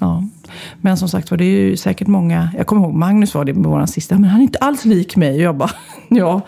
[0.00, 0.24] Ja.
[0.80, 3.54] Men som sagt var, det är ju säkert många, jag kommer ihåg Magnus var det
[3.54, 5.34] med våran sista, men han är inte alls lik mig.
[5.34, 5.70] Och jag bara,
[6.08, 6.40] ja,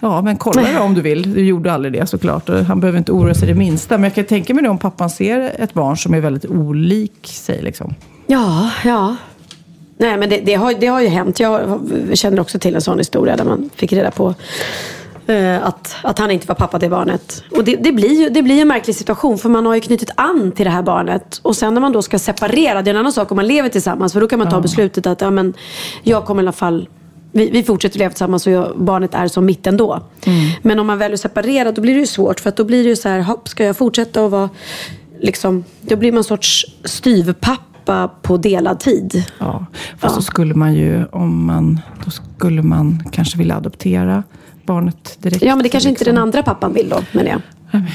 [0.00, 1.34] ja men kolla det om du vill.
[1.34, 2.48] Du gjorde aldrig det såklart.
[2.68, 3.98] Han behöver inte oroa sig det minsta.
[3.98, 7.26] Men jag kan tänka mig det om pappan ser ett barn som är väldigt olik
[7.26, 7.62] sig.
[7.62, 7.94] Liksom.
[8.26, 9.16] Ja, ja.
[9.96, 11.40] Nej, men det, det, har, det har ju hänt.
[11.40, 11.80] Jag
[12.14, 14.34] känner också till en sån historia där man fick reda på
[15.26, 17.44] eh, att, att han inte var pappa till barnet.
[17.50, 20.10] Och det, det, blir ju det blir en märklig situation för man har ju knutit
[20.14, 21.40] an till det här barnet.
[21.42, 23.68] Och sen när man då ska separera, det är en annan sak om man lever
[23.68, 24.12] tillsammans.
[24.12, 25.54] För då kan man ta beslutet att ja, men,
[26.02, 26.88] jag kommer i alla fall
[27.32, 30.02] vi, vi fortsätter leva tillsammans och jag, barnet är som mitt ändå.
[30.62, 32.40] Men om man väljer att separera då blir det ju svårt.
[32.40, 34.48] För att då blir det ju så här, hopp, ska jag fortsätta att vara
[35.20, 39.24] liksom, då blir man en sorts styvpappa på delad tid.
[39.38, 39.66] Ja,
[39.98, 44.22] fast så skulle man ju, om man, då skulle man kanske vilja adoptera
[44.66, 45.42] barnet direkt.
[45.42, 46.14] Ja, men det kanske inte liksom.
[46.14, 47.40] den andra pappan vill då, menar jag.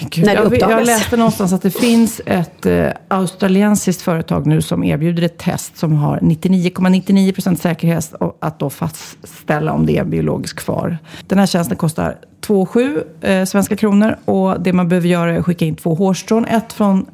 [0.10, 0.88] Gud, När det jag, jag uppdagas.
[0.88, 5.94] läste någonstans att det finns ett eh, australiensiskt företag nu som erbjuder ett test som
[5.94, 10.98] har 99,99 procent säkerhet att då fastställa om det är biologisk far.
[11.28, 15.46] Den här tjänsten kostar 2,7 eh, svenska kronor och det man behöver göra är att
[15.46, 16.46] skicka in två hårstrån.
[16.46, 17.06] Ett från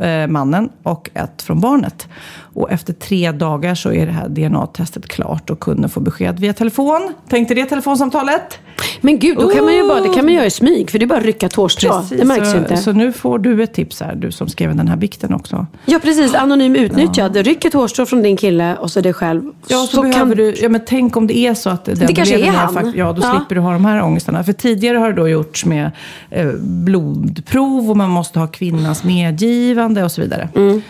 [0.00, 2.08] eh, mannen och ett från barnet.
[2.56, 6.52] Och efter tre dagar så är det här DNA-testet klart och kunden får besked via
[6.52, 7.12] telefon.
[7.28, 8.58] Tänkte det telefonsamtalet?
[9.00, 10.90] Men gud, då kan man ju bara, det kan man göra i smyg.
[10.90, 11.90] För det är bara att rycka ett hårstrå.
[12.00, 12.76] Precis, Det märks så, ju inte.
[12.76, 15.66] Så nu får du ett tips här, du som skrev den här bikten också.
[15.86, 16.34] Ja, precis.
[16.34, 17.36] Anonym utnyttjad.
[17.36, 19.42] Ryck ett hårstrå från din kille och så dig själv.
[19.68, 22.38] Ja, så, behöver du, ja, men tänk om det är så att den Det kanske
[22.38, 22.74] är han.
[22.74, 23.34] fakt- Ja, då Ja.
[23.36, 24.44] slipper du ha de här ångestarna.
[24.44, 25.90] För tidigare har det då gjorts med
[26.30, 30.48] eh, blodprov och man måste ha kvinnans medgivande och så vidare.
[30.54, 30.82] Mm.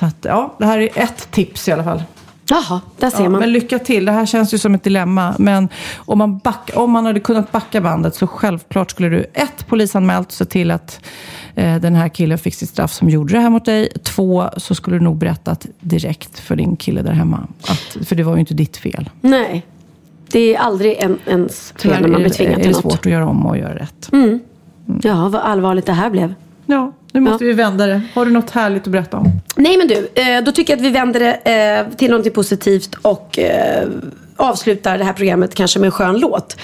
[0.00, 2.02] Så att, ja, det här är ett tips i alla fall.
[2.48, 3.40] Jaha, där ser Ja, man.
[3.40, 4.04] men lycka till.
[4.04, 5.34] Det här känns ju som ett dilemma.
[5.38, 9.66] Men om man, back, om man hade kunnat backa bandet så självklart skulle du ett,
[9.66, 11.00] polisanmält och se till att
[11.54, 13.88] eh, den här killen fick sitt straff som gjorde det här mot dig.
[14.02, 17.46] Två, så skulle du nog berättat direkt för din kille där hemma.
[17.62, 19.10] Att, för det var ju inte ditt fel.
[19.20, 19.66] Nej.
[20.30, 22.82] Det är aldrig en, ens fel när man är, blir tvingad är till det något.
[22.82, 24.12] svårt att göra om och göra rätt.
[24.12, 24.40] Mm.
[25.02, 26.34] Ja, vad allvarligt det här blev.
[26.66, 28.00] Ja, nu måste vi vända det.
[28.14, 29.26] Har du något härligt att berätta om?
[29.56, 32.94] Nej men du, eh, då tycker jag att vi vänder det eh, till någonting positivt
[33.02, 33.88] och eh,
[34.40, 36.56] avslutar det här programmet kanske med en skön låt.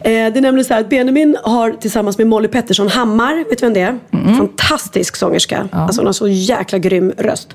[0.00, 3.58] Eh, det är nämligen så här att Benjamin har tillsammans med Molly Pettersson Hammar, vet
[3.58, 3.98] du vem det är?
[4.36, 5.68] Fantastisk sångerska.
[5.72, 7.48] Alltså hon har så jäkla grym röst.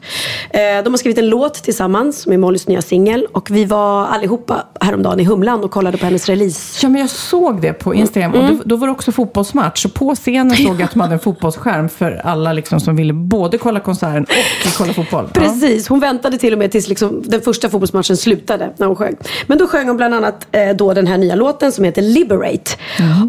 [0.50, 4.66] Eh, de har skrivit en låt tillsammans med Mollys nya singel och vi var allihopa
[4.82, 6.80] häromdagen i Humlan och kollade på hennes release.
[6.82, 9.86] Ja, men jag såg det på Instagram och då, då var det också fotbollsmatch.
[9.86, 13.14] Och på scenen såg jag att de hade en fotbollsskärm för alla liksom som ville
[13.14, 14.26] både kolla konserten
[14.66, 15.30] och kolla fotboll.
[15.34, 15.42] Ja.
[15.42, 19.16] Precis, hon väntade till och med tills liksom den första fotbollsmatchen slutade när hon sjöng.
[19.48, 22.72] Men då sjöng hon bland annat eh, då den här nya låten som heter Liberate.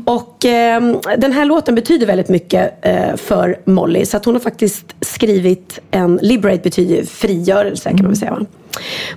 [0.04, 4.06] Och eh, den här låten betyder väldigt mycket eh, för Molly.
[4.06, 8.46] Så att hon har faktiskt skrivit en, Liberate betyder frigörelse kan man väl säga va?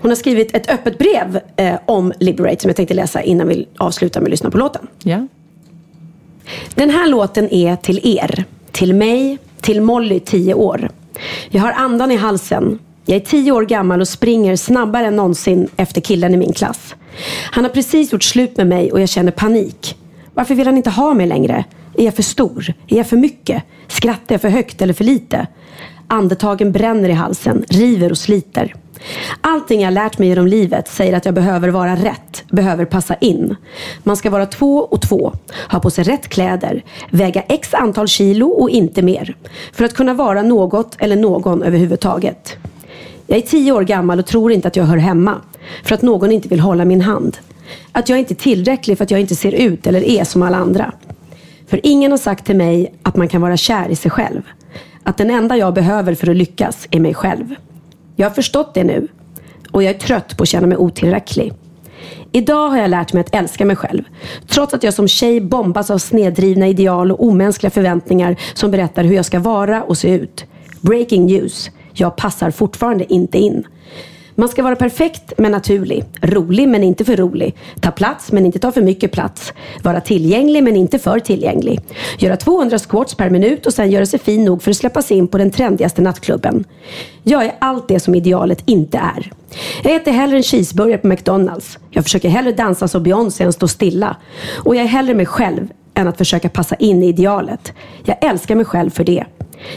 [0.02, 3.68] Hon har skrivit ett öppet brev eh, om Liberate som jag tänkte läsa innan vi
[3.78, 4.88] avslutar med att lyssna på låten.
[5.04, 5.28] Ja.
[6.76, 10.90] Den här låten är till er, till mig, till Molly 10 år.
[11.50, 12.80] Jag har andan i halsen.
[13.10, 16.96] Jag är tio år gammal och springer snabbare än någonsin efter killen i min klass.
[17.52, 19.98] Han har precis gjort slut med mig och jag känner panik.
[20.34, 21.66] Varför vill han inte ha mig längre?
[21.98, 22.74] Är jag för stor?
[22.88, 23.64] Är jag för mycket?
[23.88, 25.48] Skrattar jag för högt eller för lite?
[26.08, 28.76] Andetagen bränner i halsen, river och sliter.
[29.42, 33.56] Allting jag lärt mig genom livet säger att jag behöver vara rätt, behöver passa in.
[34.04, 35.34] Man ska vara två och två,
[35.72, 39.36] ha på sig rätt kläder, väga x antal kilo och inte mer.
[39.74, 42.58] För att kunna vara något eller någon överhuvudtaget.
[43.30, 45.36] Jag är tio år gammal och tror inte att jag hör hemma.
[45.84, 47.38] För att någon inte vill hålla min hand.
[47.92, 50.58] Att jag inte är tillräcklig för att jag inte ser ut eller är som alla
[50.58, 50.94] andra.
[51.68, 54.42] För ingen har sagt till mig att man kan vara kär i sig själv.
[55.04, 57.56] Att den enda jag behöver för att lyckas är mig själv.
[58.16, 59.08] Jag har förstått det nu.
[59.72, 61.54] Och jag är trött på att känna mig otillräcklig.
[62.32, 64.04] Idag har jag lärt mig att älska mig själv.
[64.48, 69.16] Trots att jag som tjej bombas av snedrivna ideal och omänskliga förväntningar som berättar hur
[69.16, 70.46] jag ska vara och se ut.
[70.82, 71.72] Breaking news.
[71.94, 73.68] Jag passar fortfarande inte in.
[74.40, 76.06] Man ska vara perfekt men naturlig.
[76.22, 77.56] Rolig men inte för rolig.
[77.80, 79.54] Ta plats men inte ta för mycket plats.
[79.84, 81.82] Vara tillgänglig men inte för tillgänglig.
[82.18, 85.28] Göra 200 squats per minut och sen göra sig fin nog för att släppas in
[85.28, 86.64] på den trendigaste nattklubben.
[87.24, 89.32] Jag är allt det som idealet inte är.
[89.84, 91.80] Jag äter hellre en cheeseburgare på McDonalds.
[91.90, 94.16] Jag försöker hellre dansa som Beyoncé än stå stilla.
[94.64, 97.74] Och jag är hellre mig själv än att försöka passa in i idealet.
[98.04, 99.26] Jag älskar mig själv för det.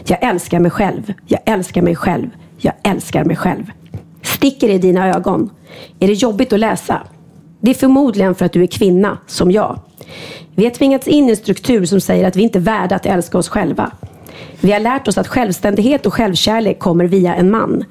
[0.06, 1.12] Jag älskar mig själv.
[1.26, 2.30] Jag älskar mig själv.
[2.58, 3.70] Jag älskar mig själv.
[4.22, 5.50] Sticker det i dina ögon?
[6.00, 7.02] Är det jobbigt att läsa?
[7.60, 9.80] Det är förmodligen för att du är kvinna, som jag.
[10.54, 13.06] Vi har tvingats in i en struktur som säger att vi inte är värda att
[13.06, 13.92] älska oss själva.
[14.60, 17.84] Vi har lärt oss att självständighet och självkärlek kommer via en man.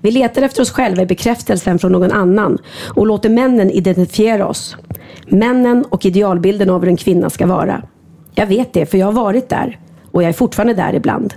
[0.00, 2.58] Vi letar efter oss själva i bekräftelsen från någon annan
[2.94, 4.76] och låter männen identifiera oss.
[5.30, 7.82] Männen och idealbilden av hur en kvinna ska vara.
[8.34, 9.78] Jag vet det, för jag har varit där.
[10.10, 11.34] Och jag är fortfarande där ibland.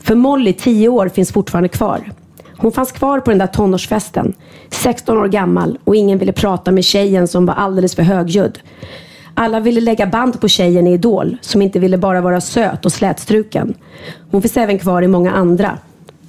[0.00, 2.12] För Molly, 10 år, finns fortfarande kvar.
[2.56, 4.32] Hon fanns kvar på den där tonårsfesten.
[4.70, 8.58] 16 år gammal och ingen ville prata med tjejen som var alldeles för högljudd.
[9.34, 12.92] Alla ville lägga band på tjejen i Idol som inte ville bara vara söt och
[12.92, 13.74] slätstruken.
[14.30, 15.78] Hon finns även kvar i många andra.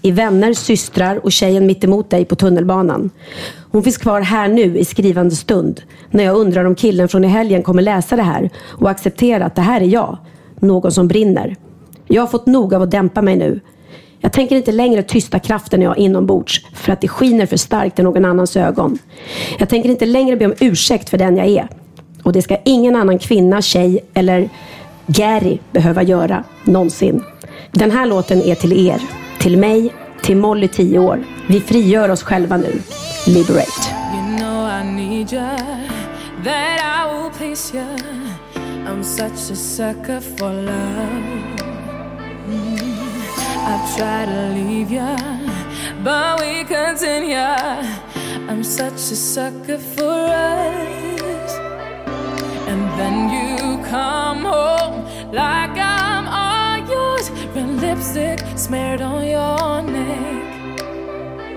[0.06, 3.10] I Vänner, Systrar och Tjejen mitt emot dig på tunnelbanan.
[3.72, 5.82] Hon finns kvar här nu i skrivande stund.
[6.12, 9.56] När jag undrar om killen från i helgen kommer läsa det här och acceptera att
[9.56, 10.18] det här är jag.
[10.60, 11.56] Någon som brinner.
[12.08, 13.60] Jag har fått nog av att dämpa mig nu.
[14.20, 18.00] Jag tänker inte längre tysta kraften jag har inombords för att det skiner för starkt
[18.00, 18.98] i någon annans ögon.
[19.60, 21.68] Jag tänker inte längre be om ursäkt för den jag är.
[22.24, 24.50] Och det ska ingen annan kvinna, tjej eller
[25.08, 27.24] Gary behöva göra någonsin.
[27.72, 29.02] Den här låten är till er,
[29.46, 31.24] till mig, till Molly 10 år.
[31.48, 32.82] Vi frigör oss själva nu.
[33.28, 33.72] Liberate.
[34.14, 35.58] You know I need ya,
[36.44, 37.86] that I will please ya.
[38.88, 41.24] I'm such a sucker for love.
[42.50, 42.80] Mm.
[43.68, 45.18] I've tried to leave ya,
[46.04, 47.38] but we continue.
[48.50, 51.52] I'm such a sucker for us.
[52.68, 56.05] And then you come home like I
[57.96, 60.80] lipstick smeared on your neck.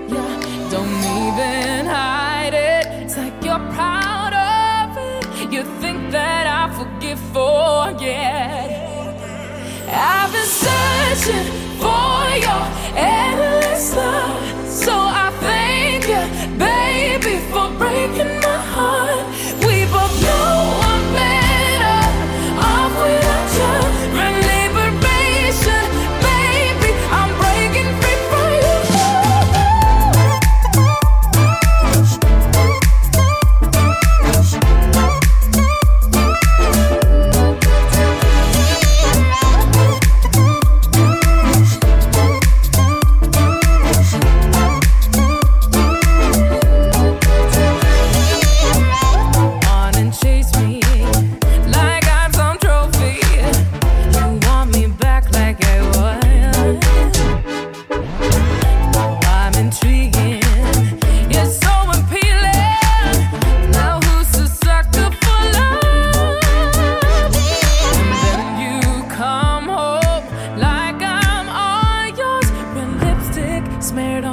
[0.07, 2.85] Yeah, don't even hide it.
[3.03, 5.51] It's like you're proud of it.
[5.51, 8.69] You think that I forgive, forget.
[9.91, 11.47] I've been searching
[11.81, 12.63] for your
[12.95, 14.67] endless love.
[14.67, 16.23] So I thank you,
[16.57, 19.38] baby, for breaking my heart.
[73.99, 74.28] made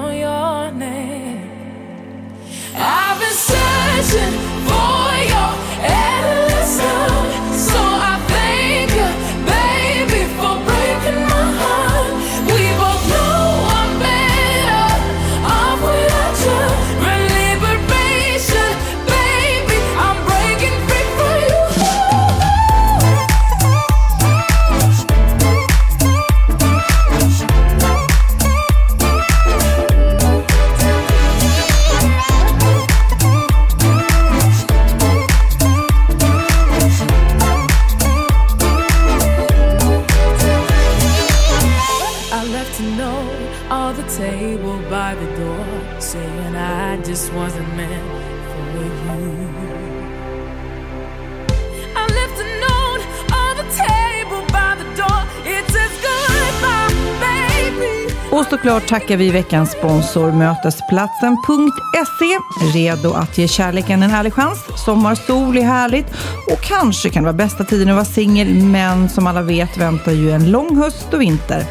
[58.89, 62.39] tackar vi veckans sponsor Mötesplatsen.se.
[62.79, 64.59] Redo att ge kärleken en ärlig chans.
[64.85, 66.07] Sommar, sol är härligt
[66.53, 68.55] och kanske kan det vara bästa tiden att vara singel.
[68.55, 71.65] Men som alla vet väntar ju en lång höst och vinter.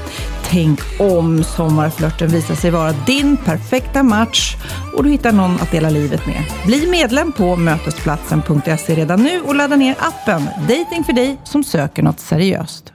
[0.49, 4.55] Tänk om sommarflörten visar sig vara din perfekta match
[4.97, 6.43] och du hittar någon att dela livet med.
[6.65, 12.03] Bli medlem på Mötesplatsen.se redan nu och ladda ner appen Dating för dig som söker
[12.03, 12.94] något seriöst.